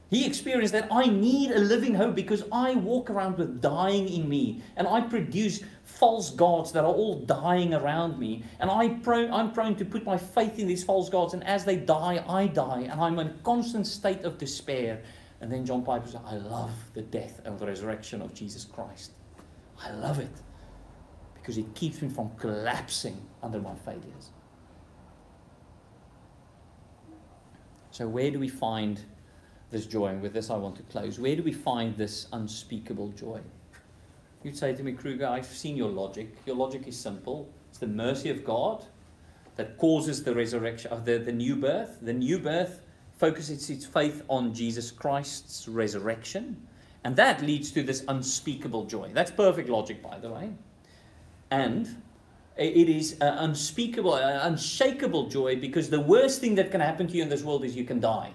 He 0.10 0.26
experienced 0.26 0.74
that 0.74 0.88
I 0.92 1.06
need 1.06 1.52
a 1.52 1.60
living 1.60 1.94
hope 1.94 2.16
because 2.16 2.44
I 2.52 2.74
walk 2.74 3.12
around 3.12 3.38
with 3.38 3.62
dying 3.62 4.10
in 4.10 4.28
me 4.28 4.64
and 4.76 4.88
I 4.88 5.02
produce 5.02 5.62
false 5.84 6.32
gods 6.32 6.72
that 6.72 6.84
are 6.84 6.94
all 6.94 7.20
dying 7.20 7.76
around 7.76 8.18
me. 8.18 8.44
And 8.60 8.72
I 8.72 8.90
pro- 8.90 9.32
I'm 9.32 9.52
prone 9.52 9.76
to 9.76 9.86
put 9.86 10.06
my 10.06 10.18
faith 10.18 10.58
in 10.58 10.68
these 10.68 10.84
false 10.84 11.10
gods, 11.10 11.34
and 11.34 11.44
as 11.44 11.64
they 11.64 11.76
die, 11.76 12.24
I 12.28 12.48
die, 12.48 12.88
and 12.90 13.00
I'm 13.00 13.20
in 13.20 13.28
a 13.28 13.34
constant 13.44 13.86
state 13.86 14.24
of 14.24 14.38
despair. 14.38 15.02
And 15.42 15.52
then 15.52 15.66
John 15.66 15.84
Piper 15.84 16.08
said, 16.08 16.22
I 16.26 16.38
love 16.38 16.72
the 16.94 17.02
death 17.02 17.42
and 17.46 17.60
the 17.60 17.68
resurrection 17.68 18.22
of 18.22 18.34
Jesus 18.34 18.66
Christ. 18.66 19.12
I 19.82 19.92
love 19.92 20.20
it 20.20 20.32
because 21.36 21.58
it 21.58 21.74
keeps 21.76 22.02
me 22.02 22.10
from 22.10 22.32
collapsing 22.38 23.18
under 23.44 23.60
my 23.60 23.76
failures. 23.86 24.32
So, 27.92 28.08
where 28.08 28.32
do 28.32 28.40
we 28.40 28.48
find 28.48 29.02
this 29.72 29.86
joy? 29.86 30.08
And 30.08 30.22
with 30.22 30.34
this, 30.34 30.50
I 30.50 30.58
want 30.58 30.76
to 30.78 30.84
close. 30.84 31.20
Where 31.20 31.36
do 31.36 31.44
we 31.44 31.54
find 31.54 31.96
this 31.98 32.28
unspeakable 32.34 33.10
joy? 33.10 33.40
You'd 34.44 34.58
say 34.58 34.74
to 34.74 34.84
me, 34.84 34.94
Kruger, 34.94 35.28
I've 35.28 35.46
seen 35.46 35.76
your 35.76 35.90
logic. 35.90 36.36
Your 36.46 36.56
logic 36.56 36.88
is 36.88 36.98
simple 36.98 37.50
it's 37.70 37.80
the 37.80 37.88
mercy 37.88 38.30
of 38.30 38.44
God 38.44 38.86
that 39.56 39.78
causes 39.78 40.24
the 40.24 40.34
resurrection 40.34 40.92
of 40.92 41.06
the, 41.06 41.18
the 41.18 41.32
new 41.32 41.56
birth. 41.56 41.98
The 42.02 42.14
new 42.14 42.40
birth 42.40 42.82
focuses 43.18 43.70
its 43.70 43.86
faith 43.86 44.24
on 44.28 44.54
Jesus 44.54 44.90
Christ's 44.92 45.68
resurrection. 45.68 46.66
And 47.04 47.16
that 47.18 47.42
leads 47.42 47.72
to 47.72 47.84
this 47.84 48.04
unspeakable 48.08 48.86
joy. 48.86 49.12
That's 49.14 49.32
perfect 49.32 49.70
logic, 49.70 50.02
by 50.02 50.20
the 50.20 50.30
way. 50.30 50.52
And 51.52 52.02
it 52.58 52.90
is 52.90 53.18
unspeakable, 53.22 54.16
unshakable 54.16 55.30
joy 55.30 55.56
because 55.56 55.90
the 55.90 56.02
worst 56.02 56.42
thing 56.42 56.56
that 56.56 56.72
can 56.72 56.82
happen 56.82 57.08
to 57.08 57.14
you 57.14 57.24
in 57.24 57.30
this 57.30 57.44
world 57.44 57.64
is 57.64 57.76
you 57.76 57.86
can 57.86 58.00
die. 58.00 58.32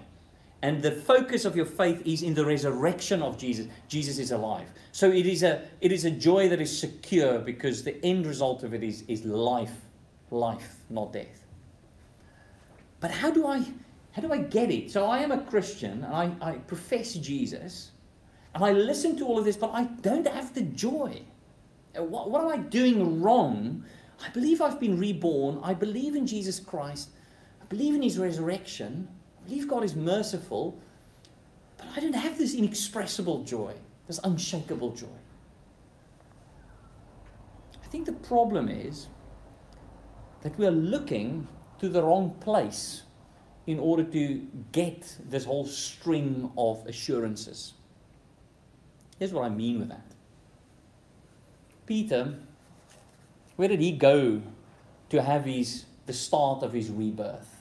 And 0.61 0.81
the 0.81 0.91
focus 0.91 1.45
of 1.45 1.55
your 1.55 1.65
faith 1.65 2.01
is 2.05 2.23
in 2.23 2.33
the 2.33 2.45
resurrection 2.45 3.21
of 3.21 3.37
Jesus. 3.37 3.67
Jesus 3.87 4.17
is 4.17 4.31
alive. 4.31 4.67
So 4.91 5.11
it 5.11 5.25
is 5.25 5.43
a, 5.43 5.67
it 5.81 5.91
is 5.91 6.05
a 6.05 6.11
joy 6.11 6.49
that 6.49 6.61
is 6.61 6.75
secure 6.75 7.39
because 7.39 7.83
the 7.83 8.03
end 8.03 8.25
result 8.25 8.63
of 8.63 8.73
it 8.73 8.83
is, 8.83 9.03
is 9.07 9.25
life, 9.25 9.75
life, 10.31 10.77
not 10.89 11.13
death. 11.13 11.45
But 12.99 13.11
how 13.11 13.29
do 13.29 13.45
I 13.45 13.63
how 14.13 14.21
do 14.21 14.31
I 14.31 14.37
get 14.37 14.71
it? 14.71 14.89
So 14.89 15.07
I 15.07 15.19
am 15.19 15.31
a 15.31 15.41
Christian 15.41 16.05
and 16.05 16.13
I, 16.13 16.31
I 16.39 16.51
profess 16.53 17.15
Jesus 17.15 17.91
and 18.53 18.63
I 18.63 18.71
listen 18.71 19.17
to 19.17 19.25
all 19.25 19.37
of 19.37 19.43
this, 19.43 19.57
but 19.57 19.71
I 19.73 19.83
don't 19.83 20.25
have 20.25 20.53
the 20.53 20.61
joy. 20.61 21.21
Uh, 21.97 22.03
what, 22.03 22.31
what 22.31 22.41
am 22.41 22.47
I 22.47 22.57
doing 22.57 23.21
wrong? 23.21 23.83
I 24.25 24.29
believe 24.29 24.61
I've 24.61 24.79
been 24.79 24.97
reborn. 24.97 25.59
I 25.61 25.73
believe 25.73 26.15
in 26.15 26.25
Jesus 26.25 26.61
Christ. 26.61 27.09
I 27.61 27.65
believe 27.65 27.93
in 27.93 28.01
his 28.01 28.17
resurrection. 28.17 29.09
Believe 29.45 29.67
God 29.67 29.83
is 29.83 29.95
merciful. 29.95 30.77
But 31.77 31.87
I 31.95 31.99
don't 31.99 32.13
have 32.13 32.37
this 32.37 32.53
inexpressible 32.53 33.43
joy, 33.43 33.73
this 34.07 34.19
unshakable 34.23 34.91
joy. 34.91 35.07
I 37.83 37.87
think 37.87 38.05
the 38.05 38.13
problem 38.13 38.67
is 38.67 39.07
that 40.41 40.57
we 40.57 40.65
are 40.65 40.71
looking 40.71 41.47
to 41.79 41.89
the 41.89 42.01
wrong 42.01 42.35
place 42.39 43.03
in 43.67 43.79
order 43.79 44.03
to 44.03 44.47
get 44.71 45.17
this 45.29 45.45
whole 45.45 45.65
string 45.65 46.51
of 46.57 46.85
assurances. 46.87 47.73
Here's 49.17 49.33
what 49.33 49.43
I 49.43 49.49
mean 49.49 49.79
with 49.79 49.89
that. 49.89 50.05
Peter, 51.85 52.35
where 53.55 53.67
did 53.67 53.79
he 53.79 53.91
go 53.91 54.41
to 55.09 55.21
have 55.21 55.45
his 55.45 55.85
the 56.05 56.13
start 56.13 56.63
of 56.63 56.73
his 56.73 56.89
rebirth? 56.89 57.54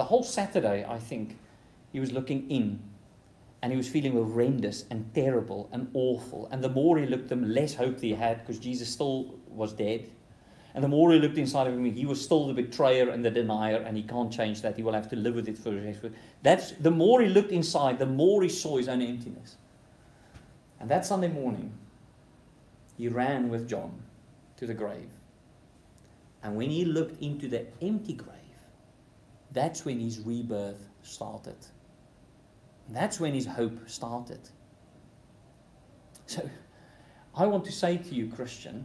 The 0.00 0.06
whole 0.06 0.22
Saturday, 0.22 0.82
I 0.88 0.98
think, 0.98 1.36
he 1.92 2.00
was 2.00 2.10
looking 2.10 2.50
in 2.50 2.80
and 3.60 3.70
he 3.70 3.76
was 3.76 3.86
feeling 3.86 4.12
horrendous 4.12 4.86
and 4.88 5.04
terrible 5.14 5.68
and 5.72 5.90
awful. 5.92 6.48
And 6.50 6.64
the 6.64 6.70
more 6.70 6.96
he 6.96 7.04
looked, 7.04 7.28
the 7.28 7.36
less 7.36 7.74
hope 7.74 8.00
he 8.00 8.14
had 8.14 8.38
because 8.38 8.58
Jesus 8.58 8.88
still 8.88 9.34
was 9.46 9.74
dead. 9.74 10.08
And 10.74 10.82
the 10.82 10.88
more 10.88 11.12
he 11.12 11.18
looked 11.18 11.36
inside 11.36 11.66
of 11.66 11.74
him, 11.74 11.84
he 11.84 12.06
was 12.06 12.18
still 12.18 12.46
the 12.46 12.54
betrayer 12.54 13.10
and 13.10 13.22
the 13.22 13.30
denier, 13.30 13.76
and 13.76 13.94
he 13.94 14.02
can't 14.02 14.32
change 14.32 14.62
that. 14.62 14.74
He 14.74 14.82
will 14.82 14.94
have 14.94 15.10
to 15.10 15.16
live 15.16 15.34
with 15.34 15.48
it 15.50 15.58
for 15.58 15.68
the 15.68 15.82
rest. 15.82 15.98
That's 16.42 16.70
the 16.70 16.90
more 16.90 17.20
he 17.20 17.28
looked 17.28 17.52
inside, 17.52 17.98
the 17.98 18.06
more 18.06 18.42
he 18.42 18.48
saw 18.48 18.78
his 18.78 18.88
own 18.88 19.02
emptiness. 19.02 19.58
And 20.80 20.88
that 20.88 21.04
Sunday 21.04 21.28
morning, 21.28 21.74
he 22.96 23.08
ran 23.08 23.50
with 23.50 23.68
John 23.68 24.00
to 24.56 24.66
the 24.66 24.72
grave. 24.72 25.10
And 26.42 26.56
when 26.56 26.70
he 26.70 26.86
looked 26.86 27.22
into 27.22 27.48
the 27.48 27.66
empty 27.82 28.14
grave, 28.14 28.39
that's 29.52 29.84
when 29.84 29.98
his 29.98 30.20
rebirth 30.20 30.88
started. 31.02 31.56
That's 32.90 33.20
when 33.20 33.34
his 33.34 33.46
hope 33.46 33.88
started. 33.88 34.40
So, 36.26 36.48
I 37.34 37.46
want 37.46 37.64
to 37.64 37.72
say 37.72 37.96
to 37.96 38.14
you, 38.14 38.28
Christian, 38.28 38.84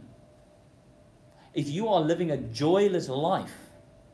if 1.54 1.68
you 1.68 1.88
are 1.88 2.00
living 2.00 2.30
a 2.30 2.36
joyless 2.36 3.08
life, 3.08 3.54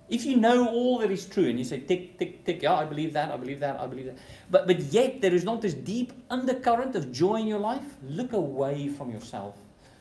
if 0.09 0.25
you 0.25 0.37
know 0.37 0.69
all 0.69 0.99
that 0.99 1.11
is 1.11 1.27
true 1.27 1.49
and 1.49 1.59
you 1.59 1.65
say, 1.65 1.81
tick, 1.81 2.19
tick, 2.19 2.45
tick, 2.45 2.62
yeah, 2.62 2.75
I 2.75 2.85
believe 2.85 3.12
that, 3.15 3.31
I 3.31 3.37
believe 3.37 3.61
that, 3.61 3.81
I 3.81 3.87
believe 3.87 4.07
that, 4.07 4.19
but, 4.51 4.67
but 4.67 4.81
yet 4.81 5.23
there 5.23 5.35
is 5.35 5.44
not 5.44 5.63
this 5.63 5.75
deep 5.75 6.13
undercurrent 6.29 6.94
of 6.96 7.11
joy 7.13 7.37
in 7.37 7.46
your 7.46 7.59
life, 7.59 7.85
look 8.03 8.33
away 8.33 8.88
from 8.88 9.11
yourself. 9.11 9.57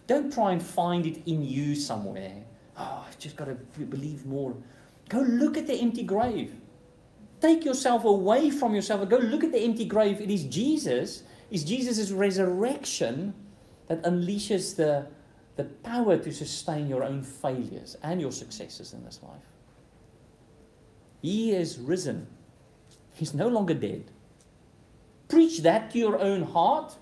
Don't 0.08 0.32
try 0.34 0.52
and 0.52 0.62
find 0.62 1.06
it 1.06 1.22
in 1.26 1.42
you 1.44 1.76
somewhere. 1.76 2.44
Oh, 2.78 3.06
I've 3.08 3.18
just 3.20 3.36
got 3.38 3.46
to 3.46 3.56
believe 3.86 4.26
more. 4.26 4.54
Go 5.12 5.20
look 5.20 5.58
at 5.58 5.68
the 5.68 5.74
empty 5.74 6.04
grave. 6.04 6.56
Take 7.42 7.66
yourself 7.66 8.06
away 8.06 8.50
from 8.50 8.74
yourself 8.74 9.02
and 9.02 9.10
go 9.10 9.18
look 9.18 9.44
at 9.44 9.52
the 9.52 9.60
empty 9.60 9.84
grave. 9.84 10.22
It 10.22 10.32
is 10.32 10.46
Jesus, 10.46 11.24
it's 11.50 11.64
Jesus' 11.64 12.12
resurrection 12.12 13.34
that 13.90 14.02
unleashes 14.04 14.78
the 14.78 15.08
the 15.58 15.66
power 15.84 16.18
to 16.18 16.32
sustain 16.32 16.88
your 16.88 17.04
own 17.04 17.22
failures 17.22 17.98
and 18.04 18.22
your 18.22 18.32
successes 18.32 18.94
in 18.94 19.04
this 19.04 19.20
life. 19.22 19.50
He 21.22 21.52
is 21.52 21.78
risen. 21.78 22.28
He's 23.14 23.34
no 23.34 23.50
longer 23.50 23.74
dead. 23.74 24.06
Preach 25.28 25.60
that 25.60 25.92
to 25.92 26.00
your 26.00 26.18
own 26.20 26.44
heart. 26.44 26.96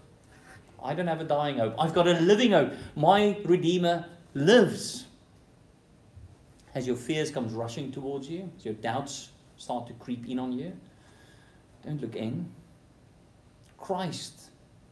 I 0.83 0.95
don't 0.95 1.07
have 1.07 1.21
a 1.21 1.25
dying 1.25 1.59
hope. 1.59 1.75
I've 1.77 1.93
got 1.93 2.07
a 2.07 2.13
living 2.13 2.51
hope. 2.51 2.73
My 2.95 3.37
Redeemer 3.45 4.07
lives. 4.33 5.05
As 6.75 6.85
your 6.85 6.95
fears 6.95 7.31
comes 7.31 7.53
rushing 7.53 7.91
towards 7.91 8.29
you, 8.29 8.51
as 8.57 8.65
your 8.65 8.75
doubts 8.75 9.29
start 9.57 9.87
to 9.87 9.93
creep 9.93 10.27
in 10.27 10.39
on 10.39 10.51
you, 10.51 10.73
don't 11.85 12.01
look 12.01 12.15
in. 12.15 12.49
Christ 13.77 14.49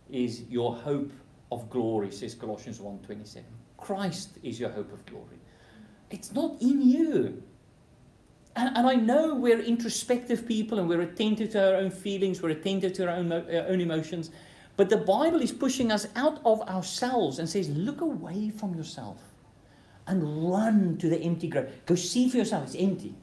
is 0.09 0.43
your 0.49 0.75
hope 0.75 1.11
of 1.51 1.69
glory, 1.69 2.11
says 2.11 2.33
Colossians 2.33 2.79
1:27. 2.79 3.43
Christ 3.77 4.37
is 4.43 4.59
your 4.59 4.69
hope 4.69 4.91
of 4.91 5.05
glory. 5.05 5.39
It's 6.09 6.33
not 6.33 6.61
in 6.61 6.81
you. 6.81 7.43
And, 8.55 8.75
and 8.75 8.87
I 8.87 8.95
know 8.95 9.35
we're 9.35 9.59
introspective 9.59 10.47
people 10.47 10.79
and 10.79 10.89
we're 10.89 11.01
attentive 11.01 11.51
to 11.51 11.71
our 11.71 11.75
own 11.75 11.91
feelings, 11.91 12.41
we're 12.41 12.49
attentive 12.49 12.93
to 12.93 13.07
our 13.07 13.15
own, 13.15 13.31
our 13.31 13.67
own 13.67 13.81
emotions. 13.81 14.31
But 14.77 14.89
the 14.89 14.97
Bible 14.97 15.41
is 15.41 15.51
pushing 15.51 15.91
us 15.91 16.07
out 16.15 16.39
of 16.45 16.61
ourselves 16.61 17.39
and 17.39 17.47
says, 17.47 17.69
look 17.69 18.01
away 18.01 18.49
from 18.49 18.75
yourself 18.75 19.19
and 20.07 20.49
run 20.49 20.97
to 20.97 21.09
the 21.09 21.19
empty 21.19 21.47
grave. 21.47 21.69
Go 21.85 21.95
see 21.95 22.29
for 22.29 22.37
yourself, 22.37 22.63
it's 22.63 22.75
empty. 22.75 23.13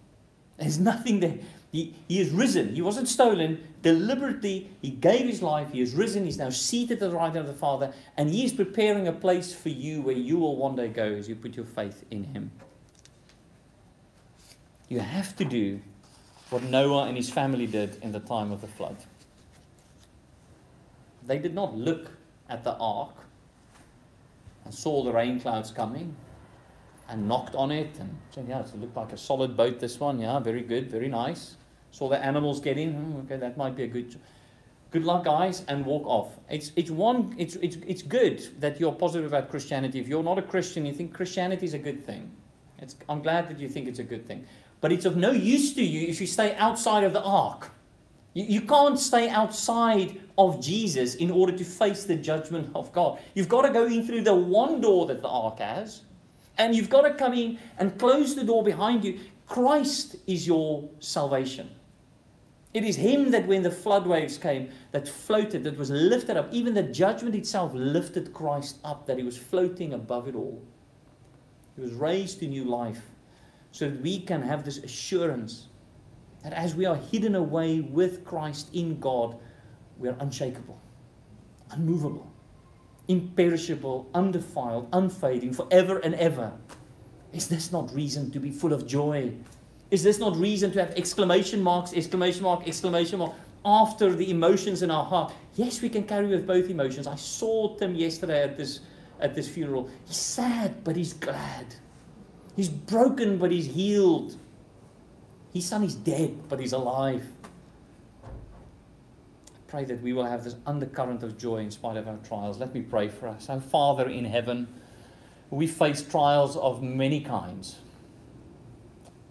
There's 0.58 0.78
nothing 0.78 1.20
there. 1.20 1.38
He, 1.72 1.92
he 2.06 2.20
is 2.20 2.30
risen. 2.30 2.74
He 2.74 2.82
wasn't 2.82 3.08
stolen. 3.08 3.66
Deliberately, 3.82 4.70
he 4.80 4.90
gave 4.90 5.26
his 5.26 5.42
life. 5.42 5.72
He 5.72 5.80
is 5.80 5.92
risen. 5.92 6.24
He's 6.24 6.38
now 6.38 6.50
seated 6.50 7.02
at 7.02 7.10
the 7.10 7.16
right 7.16 7.34
hand 7.34 7.38
of 7.38 7.46
the 7.48 7.52
Father. 7.52 7.92
And 8.16 8.30
he 8.30 8.44
is 8.44 8.52
preparing 8.52 9.08
a 9.08 9.12
place 9.12 9.52
for 9.52 9.70
you 9.70 10.00
where 10.02 10.14
you 10.14 10.38
will 10.38 10.54
one 10.54 10.76
day 10.76 10.86
go 10.86 11.02
as 11.02 11.28
you 11.28 11.34
put 11.34 11.56
your 11.56 11.64
faith 11.64 12.04
in 12.12 12.22
him. 12.22 12.52
You 14.88 15.00
have 15.00 15.34
to 15.36 15.44
do 15.44 15.80
what 16.50 16.62
Noah 16.62 17.06
and 17.06 17.16
his 17.16 17.28
family 17.28 17.66
did 17.66 17.98
in 18.02 18.12
the 18.12 18.20
time 18.20 18.52
of 18.52 18.60
the 18.60 18.68
flood. 18.68 18.96
They 21.26 21.38
did 21.38 21.54
not 21.54 21.76
look 21.76 22.12
at 22.48 22.62
the 22.62 22.76
ark 22.76 23.16
and 24.64 24.72
saw 24.72 25.02
the 25.02 25.12
rain 25.12 25.40
clouds 25.40 25.72
coming 25.72 26.14
and 27.08 27.28
knocked 27.28 27.54
on 27.54 27.70
it 27.70 27.90
and 28.00 28.16
said, 28.30 28.46
Yeah, 28.48 28.60
it 28.60 28.80
looked 28.80 28.96
like 28.96 29.12
a 29.12 29.18
solid 29.18 29.56
boat, 29.56 29.80
this 29.80 30.00
one. 30.00 30.18
Yeah, 30.18 30.38
very 30.38 30.62
good, 30.62 30.90
very 30.90 31.08
nice. 31.08 31.56
Saw 31.90 32.08
the 32.08 32.18
animals 32.18 32.60
get 32.60 32.78
in. 32.78 32.92
Hmm, 32.92 33.20
okay, 33.20 33.36
that 33.36 33.56
might 33.56 33.76
be 33.76 33.84
a 33.84 33.86
good. 33.86 34.16
Good 34.90 35.04
luck, 35.04 35.24
guys, 35.24 35.64
and 35.66 35.84
walk 35.84 36.06
off. 36.06 36.38
It's, 36.48 36.70
it's, 36.76 36.90
one, 36.90 37.34
it's, 37.36 37.56
it's, 37.56 37.76
it's 37.84 38.02
good 38.02 38.60
that 38.60 38.78
you're 38.78 38.92
positive 38.92 39.26
about 39.26 39.50
Christianity. 39.50 39.98
If 39.98 40.06
you're 40.06 40.22
not 40.22 40.38
a 40.38 40.42
Christian, 40.42 40.86
you 40.86 40.92
think 40.92 41.12
Christianity 41.12 41.66
is 41.66 41.74
a 41.74 41.80
good 41.80 42.06
thing. 42.06 42.30
It's, 42.78 42.94
I'm 43.08 43.20
glad 43.20 43.48
that 43.48 43.58
you 43.58 43.68
think 43.68 43.88
it's 43.88 43.98
a 43.98 44.04
good 44.04 44.24
thing. 44.26 44.46
But 44.80 44.92
it's 44.92 45.04
of 45.04 45.16
no 45.16 45.32
use 45.32 45.74
to 45.74 45.82
you 45.82 46.06
if 46.06 46.20
you 46.20 46.28
stay 46.28 46.54
outside 46.56 47.02
of 47.02 47.12
the 47.12 47.22
ark. 47.22 47.72
You, 48.34 48.44
you 48.44 48.60
can't 48.60 48.98
stay 48.98 49.28
outside 49.28 50.20
of 50.36 50.62
Jesus 50.62 51.16
in 51.16 51.30
order 51.30 51.56
to 51.56 51.64
face 51.64 52.04
the 52.04 52.16
judgment 52.16 52.70
of 52.74 52.92
God. 52.92 53.20
You've 53.34 53.48
got 53.48 53.62
to 53.62 53.70
go 53.70 53.86
in 53.86 54.06
through 54.06 54.22
the 54.22 54.34
one 54.34 54.80
door 54.80 55.06
that 55.06 55.22
the 55.22 55.28
ark 55.28 55.58
has, 55.58 56.02
and 56.58 56.74
you've 56.74 56.90
got 56.90 57.02
to 57.02 57.14
come 57.14 57.34
in 57.34 57.58
and 57.78 57.98
close 57.98 58.34
the 58.34 58.44
door 58.44 58.62
behind 58.62 59.04
you. 59.04 59.20
Christ 59.46 60.16
is 60.26 60.46
your 60.46 60.88
salvation. 61.00 61.70
It 62.72 62.84
is 62.84 62.96
Him 62.96 63.30
that 63.30 63.46
when 63.46 63.62
the 63.62 63.70
flood 63.70 64.06
waves 64.06 64.36
came, 64.36 64.70
that 64.90 65.08
floated, 65.08 65.62
that 65.64 65.78
was 65.78 65.90
lifted 65.90 66.36
up. 66.36 66.52
Even 66.52 66.74
the 66.74 66.82
judgment 66.82 67.34
itself 67.34 67.72
lifted 67.72 68.32
Christ 68.32 68.78
up, 68.84 69.06
that 69.06 69.16
He 69.16 69.22
was 69.22 69.38
floating 69.38 69.92
above 69.92 70.26
it 70.26 70.34
all. 70.34 70.60
He 71.76 71.82
was 71.82 71.92
raised 71.92 72.40
to 72.40 72.46
new 72.46 72.64
life 72.64 73.02
so 73.70 73.88
that 73.88 74.00
we 74.00 74.20
can 74.20 74.42
have 74.42 74.64
this 74.64 74.78
assurance 74.78 75.68
that 76.42 76.52
as 76.52 76.74
we 76.74 76.84
are 76.84 76.96
hidden 76.96 77.34
away 77.34 77.80
with 77.80 78.24
Christ 78.24 78.68
in 78.72 79.00
God, 79.00 79.36
we 79.96 80.08
are 80.08 80.16
unshakable, 80.20 80.80
unmovable, 81.70 82.33
imperishable, 83.08 84.08
undefiled, 84.14 84.88
unfading, 84.92 85.52
forever 85.52 85.98
and 85.98 86.14
ever. 86.14 86.52
Is 87.32 87.48
this 87.48 87.72
not 87.72 87.92
reason 87.94 88.30
to 88.30 88.40
be 88.40 88.50
full 88.50 88.72
of 88.72 88.86
joy? 88.86 89.32
Is 89.90 90.02
this 90.02 90.18
not 90.18 90.36
reason 90.36 90.72
to 90.72 90.80
have 90.80 90.90
exclamation 90.96 91.62
marks, 91.62 91.92
exclamation 91.92 92.42
mark, 92.42 92.66
exclamation 92.66 93.18
mark 93.18 93.34
after 93.64 94.14
the 94.14 94.30
emotions 94.30 94.82
in 94.82 94.90
our 94.90 95.04
heart? 95.04 95.32
Yes, 95.54 95.82
we 95.82 95.88
can 95.88 96.04
carry 96.04 96.26
with 96.26 96.46
both 96.46 96.68
emotions. 96.70 97.06
I 97.06 97.16
saw 97.16 97.76
Tim 97.76 97.94
yesterday 97.94 98.42
at 98.42 98.56
this 98.56 98.80
at 99.20 99.34
this 99.34 99.48
funeral. 99.48 99.88
He's 100.06 100.16
sad, 100.16 100.82
but 100.84 100.96
he's 100.96 101.12
glad. 101.12 101.76
He's 102.56 102.68
broken, 102.68 103.38
but 103.38 103.50
he's 103.50 103.66
healed. 103.66 104.36
His 105.52 105.66
son 105.66 105.84
is 105.84 105.94
dead, 105.94 106.48
but 106.48 106.60
he's 106.60 106.72
alive. 106.72 107.24
Pray 109.74 109.82
that 109.86 110.02
we 110.02 110.12
will 110.12 110.24
have 110.24 110.44
this 110.44 110.54
undercurrent 110.66 111.24
of 111.24 111.36
joy 111.36 111.56
in 111.56 111.68
spite 111.68 111.96
of 111.96 112.06
our 112.06 112.18
trials. 112.18 112.60
Let 112.60 112.72
me 112.72 112.80
pray 112.80 113.08
for 113.08 113.26
us. 113.26 113.50
Our 113.50 113.60
Father 113.60 114.08
in 114.08 114.24
heaven, 114.24 114.68
we 115.50 115.66
face 115.66 116.00
trials 116.00 116.56
of 116.56 116.80
many 116.80 117.20
kinds. 117.20 117.74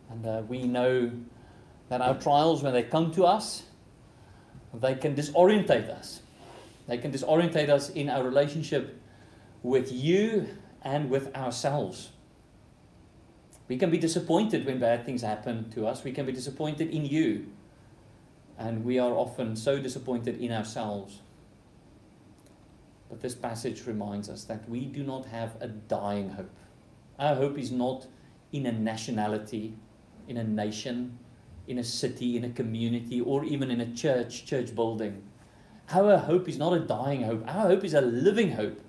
And 0.09 0.25
uh, 0.25 0.41
we 0.45 0.63
know 0.63 1.13
that 1.87 2.01
our 2.01 2.19
trials, 2.19 2.61
when 2.61 2.73
they 2.73 2.83
come 2.83 3.13
to 3.13 3.23
us, 3.23 3.63
they 4.73 4.95
can 4.95 5.15
disorientate 5.15 5.89
us. 5.89 6.19
They 6.89 6.97
can 6.97 7.13
disorientate 7.13 7.69
us 7.69 7.89
in 7.91 8.09
our 8.09 8.21
relationship 8.21 9.01
with 9.61 9.93
you 9.93 10.49
and 10.81 11.09
with 11.09 11.33
ourselves. 11.37 12.09
We 13.69 13.77
can 13.77 13.89
be 13.89 13.97
disappointed 13.97 14.65
when 14.65 14.77
bad 14.77 15.05
things 15.05 15.21
happen 15.21 15.69
to 15.69 15.87
us. 15.87 16.03
We 16.03 16.11
can 16.11 16.25
be 16.25 16.33
disappointed 16.33 16.89
in 16.89 17.05
you. 17.05 17.47
And 18.57 18.85
we 18.85 18.99
are 18.99 19.11
often 19.11 19.55
so 19.55 19.79
disappointed 19.79 20.39
in 20.39 20.51
ourselves. 20.51 21.21
But 23.09 23.21
this 23.21 23.35
passage 23.35 23.85
reminds 23.85 24.29
us 24.29 24.43
that 24.45 24.67
we 24.69 24.85
do 24.85 25.03
not 25.03 25.25
have 25.27 25.55
a 25.59 25.67
dying 25.67 26.29
hope. 26.31 26.49
Our 27.19 27.35
hope 27.35 27.57
is 27.57 27.71
not 27.71 28.07
in 28.51 28.65
a 28.65 28.71
nationality, 28.71 29.75
in 30.27 30.37
a 30.37 30.43
nation, 30.43 31.17
in 31.67 31.77
a 31.77 31.83
city, 31.83 32.37
in 32.37 32.43
a 32.43 32.49
community, 32.49 33.21
or 33.21 33.43
even 33.43 33.71
in 33.71 33.81
a 33.81 33.93
church, 33.93 34.45
church 34.45 34.75
building. 34.75 35.23
Our 35.91 36.17
hope 36.17 36.47
is 36.47 36.57
not 36.57 36.73
a 36.73 36.79
dying 36.79 37.23
hope. 37.23 37.43
Our 37.47 37.67
hope 37.67 37.83
is 37.83 37.93
a 37.93 38.01
living 38.01 38.51
hope 38.51 38.79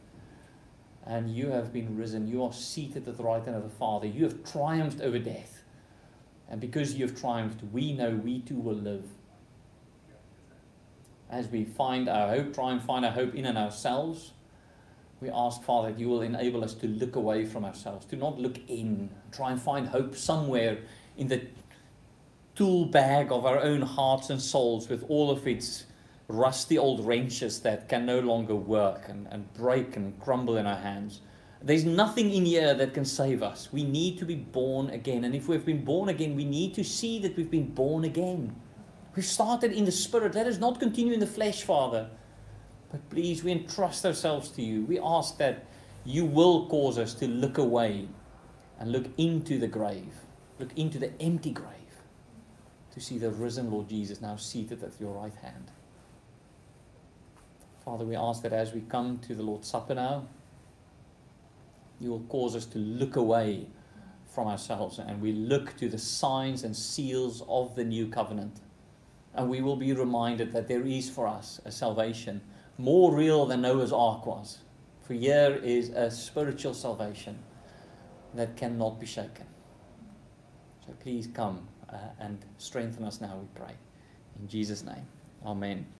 and 1.06 1.34
you 1.34 1.50
have 1.50 1.72
been 1.72 1.96
risen. 1.96 2.26
You 2.26 2.42
are 2.44 2.52
seated 2.52 3.06
at 3.06 3.16
the 3.16 3.22
right 3.22 3.42
hand 3.42 3.56
of 3.56 3.62
the 3.62 3.68
Father. 3.68 4.06
You 4.06 4.24
have 4.24 4.42
triumphed 4.50 5.00
over 5.00 5.18
death. 5.18 5.62
And 6.48 6.60
because 6.60 6.94
you 6.94 7.06
have 7.06 7.18
triumphed, 7.18 7.60
we 7.72 7.92
know 7.92 8.10
we 8.10 8.40
too 8.40 8.58
will 8.58 8.74
live. 8.74 9.04
As 11.34 11.48
we 11.48 11.64
find 11.64 12.08
our 12.08 12.28
hope, 12.28 12.54
try 12.54 12.70
and 12.70 12.80
find 12.80 13.04
our 13.04 13.10
hope 13.10 13.34
in 13.34 13.44
and 13.44 13.58
ourselves, 13.58 14.30
we 15.20 15.28
ask, 15.30 15.64
Father, 15.64 15.90
that 15.90 15.98
you 15.98 16.08
will 16.08 16.22
enable 16.22 16.62
us 16.62 16.74
to 16.74 16.86
look 16.86 17.16
away 17.16 17.44
from 17.44 17.64
ourselves, 17.64 18.06
to 18.06 18.16
not 18.16 18.38
look 18.38 18.56
in, 18.68 19.10
try 19.32 19.50
and 19.50 19.60
find 19.60 19.88
hope 19.88 20.14
somewhere 20.14 20.78
in 21.16 21.26
the 21.26 21.42
tool 22.54 22.84
bag 22.84 23.32
of 23.32 23.46
our 23.46 23.58
own 23.58 23.82
hearts 23.82 24.30
and 24.30 24.40
souls 24.40 24.88
with 24.88 25.04
all 25.08 25.28
of 25.28 25.44
its 25.48 25.86
rusty 26.28 26.78
old 26.78 27.04
wrenches 27.04 27.58
that 27.62 27.88
can 27.88 28.06
no 28.06 28.20
longer 28.20 28.54
work 28.54 29.08
and, 29.08 29.26
and 29.32 29.52
break 29.54 29.96
and 29.96 30.16
crumble 30.20 30.56
in 30.56 30.68
our 30.68 30.78
hands. 30.78 31.20
There's 31.60 31.84
nothing 31.84 32.32
in 32.32 32.44
here 32.44 32.74
that 32.74 32.94
can 32.94 33.04
save 33.04 33.42
us. 33.42 33.72
We 33.72 33.82
need 33.82 34.18
to 34.18 34.24
be 34.24 34.36
born 34.36 34.90
again. 34.90 35.24
And 35.24 35.34
if 35.34 35.48
we've 35.48 35.66
been 35.66 35.84
born 35.84 36.10
again, 36.10 36.36
we 36.36 36.44
need 36.44 36.74
to 36.74 36.84
see 36.84 37.18
that 37.22 37.36
we've 37.36 37.50
been 37.50 37.74
born 37.74 38.04
again. 38.04 38.54
We've 39.14 39.24
started 39.24 39.72
in 39.72 39.84
the 39.84 39.92
Spirit. 39.92 40.34
Let 40.34 40.46
us 40.46 40.58
not 40.58 40.80
continue 40.80 41.12
in 41.12 41.20
the 41.20 41.26
flesh, 41.26 41.62
Father. 41.62 42.10
But 42.90 43.08
please, 43.10 43.44
we 43.44 43.52
entrust 43.52 44.04
ourselves 44.04 44.50
to 44.50 44.62
you. 44.62 44.84
We 44.84 44.98
ask 44.98 45.38
that 45.38 45.66
you 46.04 46.24
will 46.24 46.66
cause 46.68 46.98
us 46.98 47.14
to 47.14 47.26
look 47.28 47.58
away 47.58 48.08
and 48.78 48.90
look 48.92 49.06
into 49.16 49.58
the 49.58 49.68
grave, 49.68 50.12
look 50.58 50.76
into 50.76 50.98
the 50.98 51.12
empty 51.20 51.50
grave, 51.50 51.68
to 52.92 53.00
see 53.00 53.18
the 53.18 53.30
risen 53.30 53.70
Lord 53.70 53.88
Jesus 53.88 54.20
now 54.20 54.36
seated 54.36 54.82
at 54.82 55.00
your 55.00 55.12
right 55.12 55.34
hand. 55.36 55.70
Father, 57.84 58.04
we 58.04 58.16
ask 58.16 58.42
that 58.42 58.52
as 58.52 58.72
we 58.72 58.80
come 58.80 59.18
to 59.18 59.34
the 59.34 59.42
Lord's 59.42 59.68
Supper 59.68 59.94
now, 59.94 60.26
you 62.00 62.10
will 62.10 62.24
cause 62.28 62.56
us 62.56 62.66
to 62.66 62.78
look 62.78 63.16
away 63.16 63.66
from 64.26 64.48
ourselves 64.48 64.98
and 64.98 65.20
we 65.20 65.32
look 65.32 65.76
to 65.76 65.88
the 65.88 65.98
signs 65.98 66.64
and 66.64 66.74
seals 66.74 67.42
of 67.48 67.76
the 67.76 67.84
new 67.84 68.08
covenant. 68.08 68.60
And 69.34 69.48
we 69.48 69.60
will 69.60 69.76
be 69.76 69.92
reminded 69.92 70.52
that 70.52 70.68
there 70.68 70.86
is 70.86 71.10
for 71.10 71.26
us 71.26 71.60
a 71.64 71.72
salvation 71.72 72.40
more 72.78 73.14
real 73.14 73.46
than 73.46 73.62
Noah's 73.62 73.92
ark 73.92 74.26
was. 74.26 74.58
For 75.02 75.14
here 75.14 75.60
is 75.62 75.90
a 75.90 76.10
spiritual 76.10 76.74
salvation 76.74 77.38
that 78.34 78.56
cannot 78.56 78.98
be 78.98 79.06
shaken. 79.06 79.46
So 80.86 80.92
please 81.00 81.26
come 81.26 81.68
uh, 81.88 81.96
and 82.18 82.38
strengthen 82.58 83.04
us 83.04 83.20
now, 83.20 83.36
we 83.36 83.46
pray. 83.54 83.74
In 84.40 84.48
Jesus' 84.48 84.82
name, 84.82 85.06
Amen. 85.44 85.86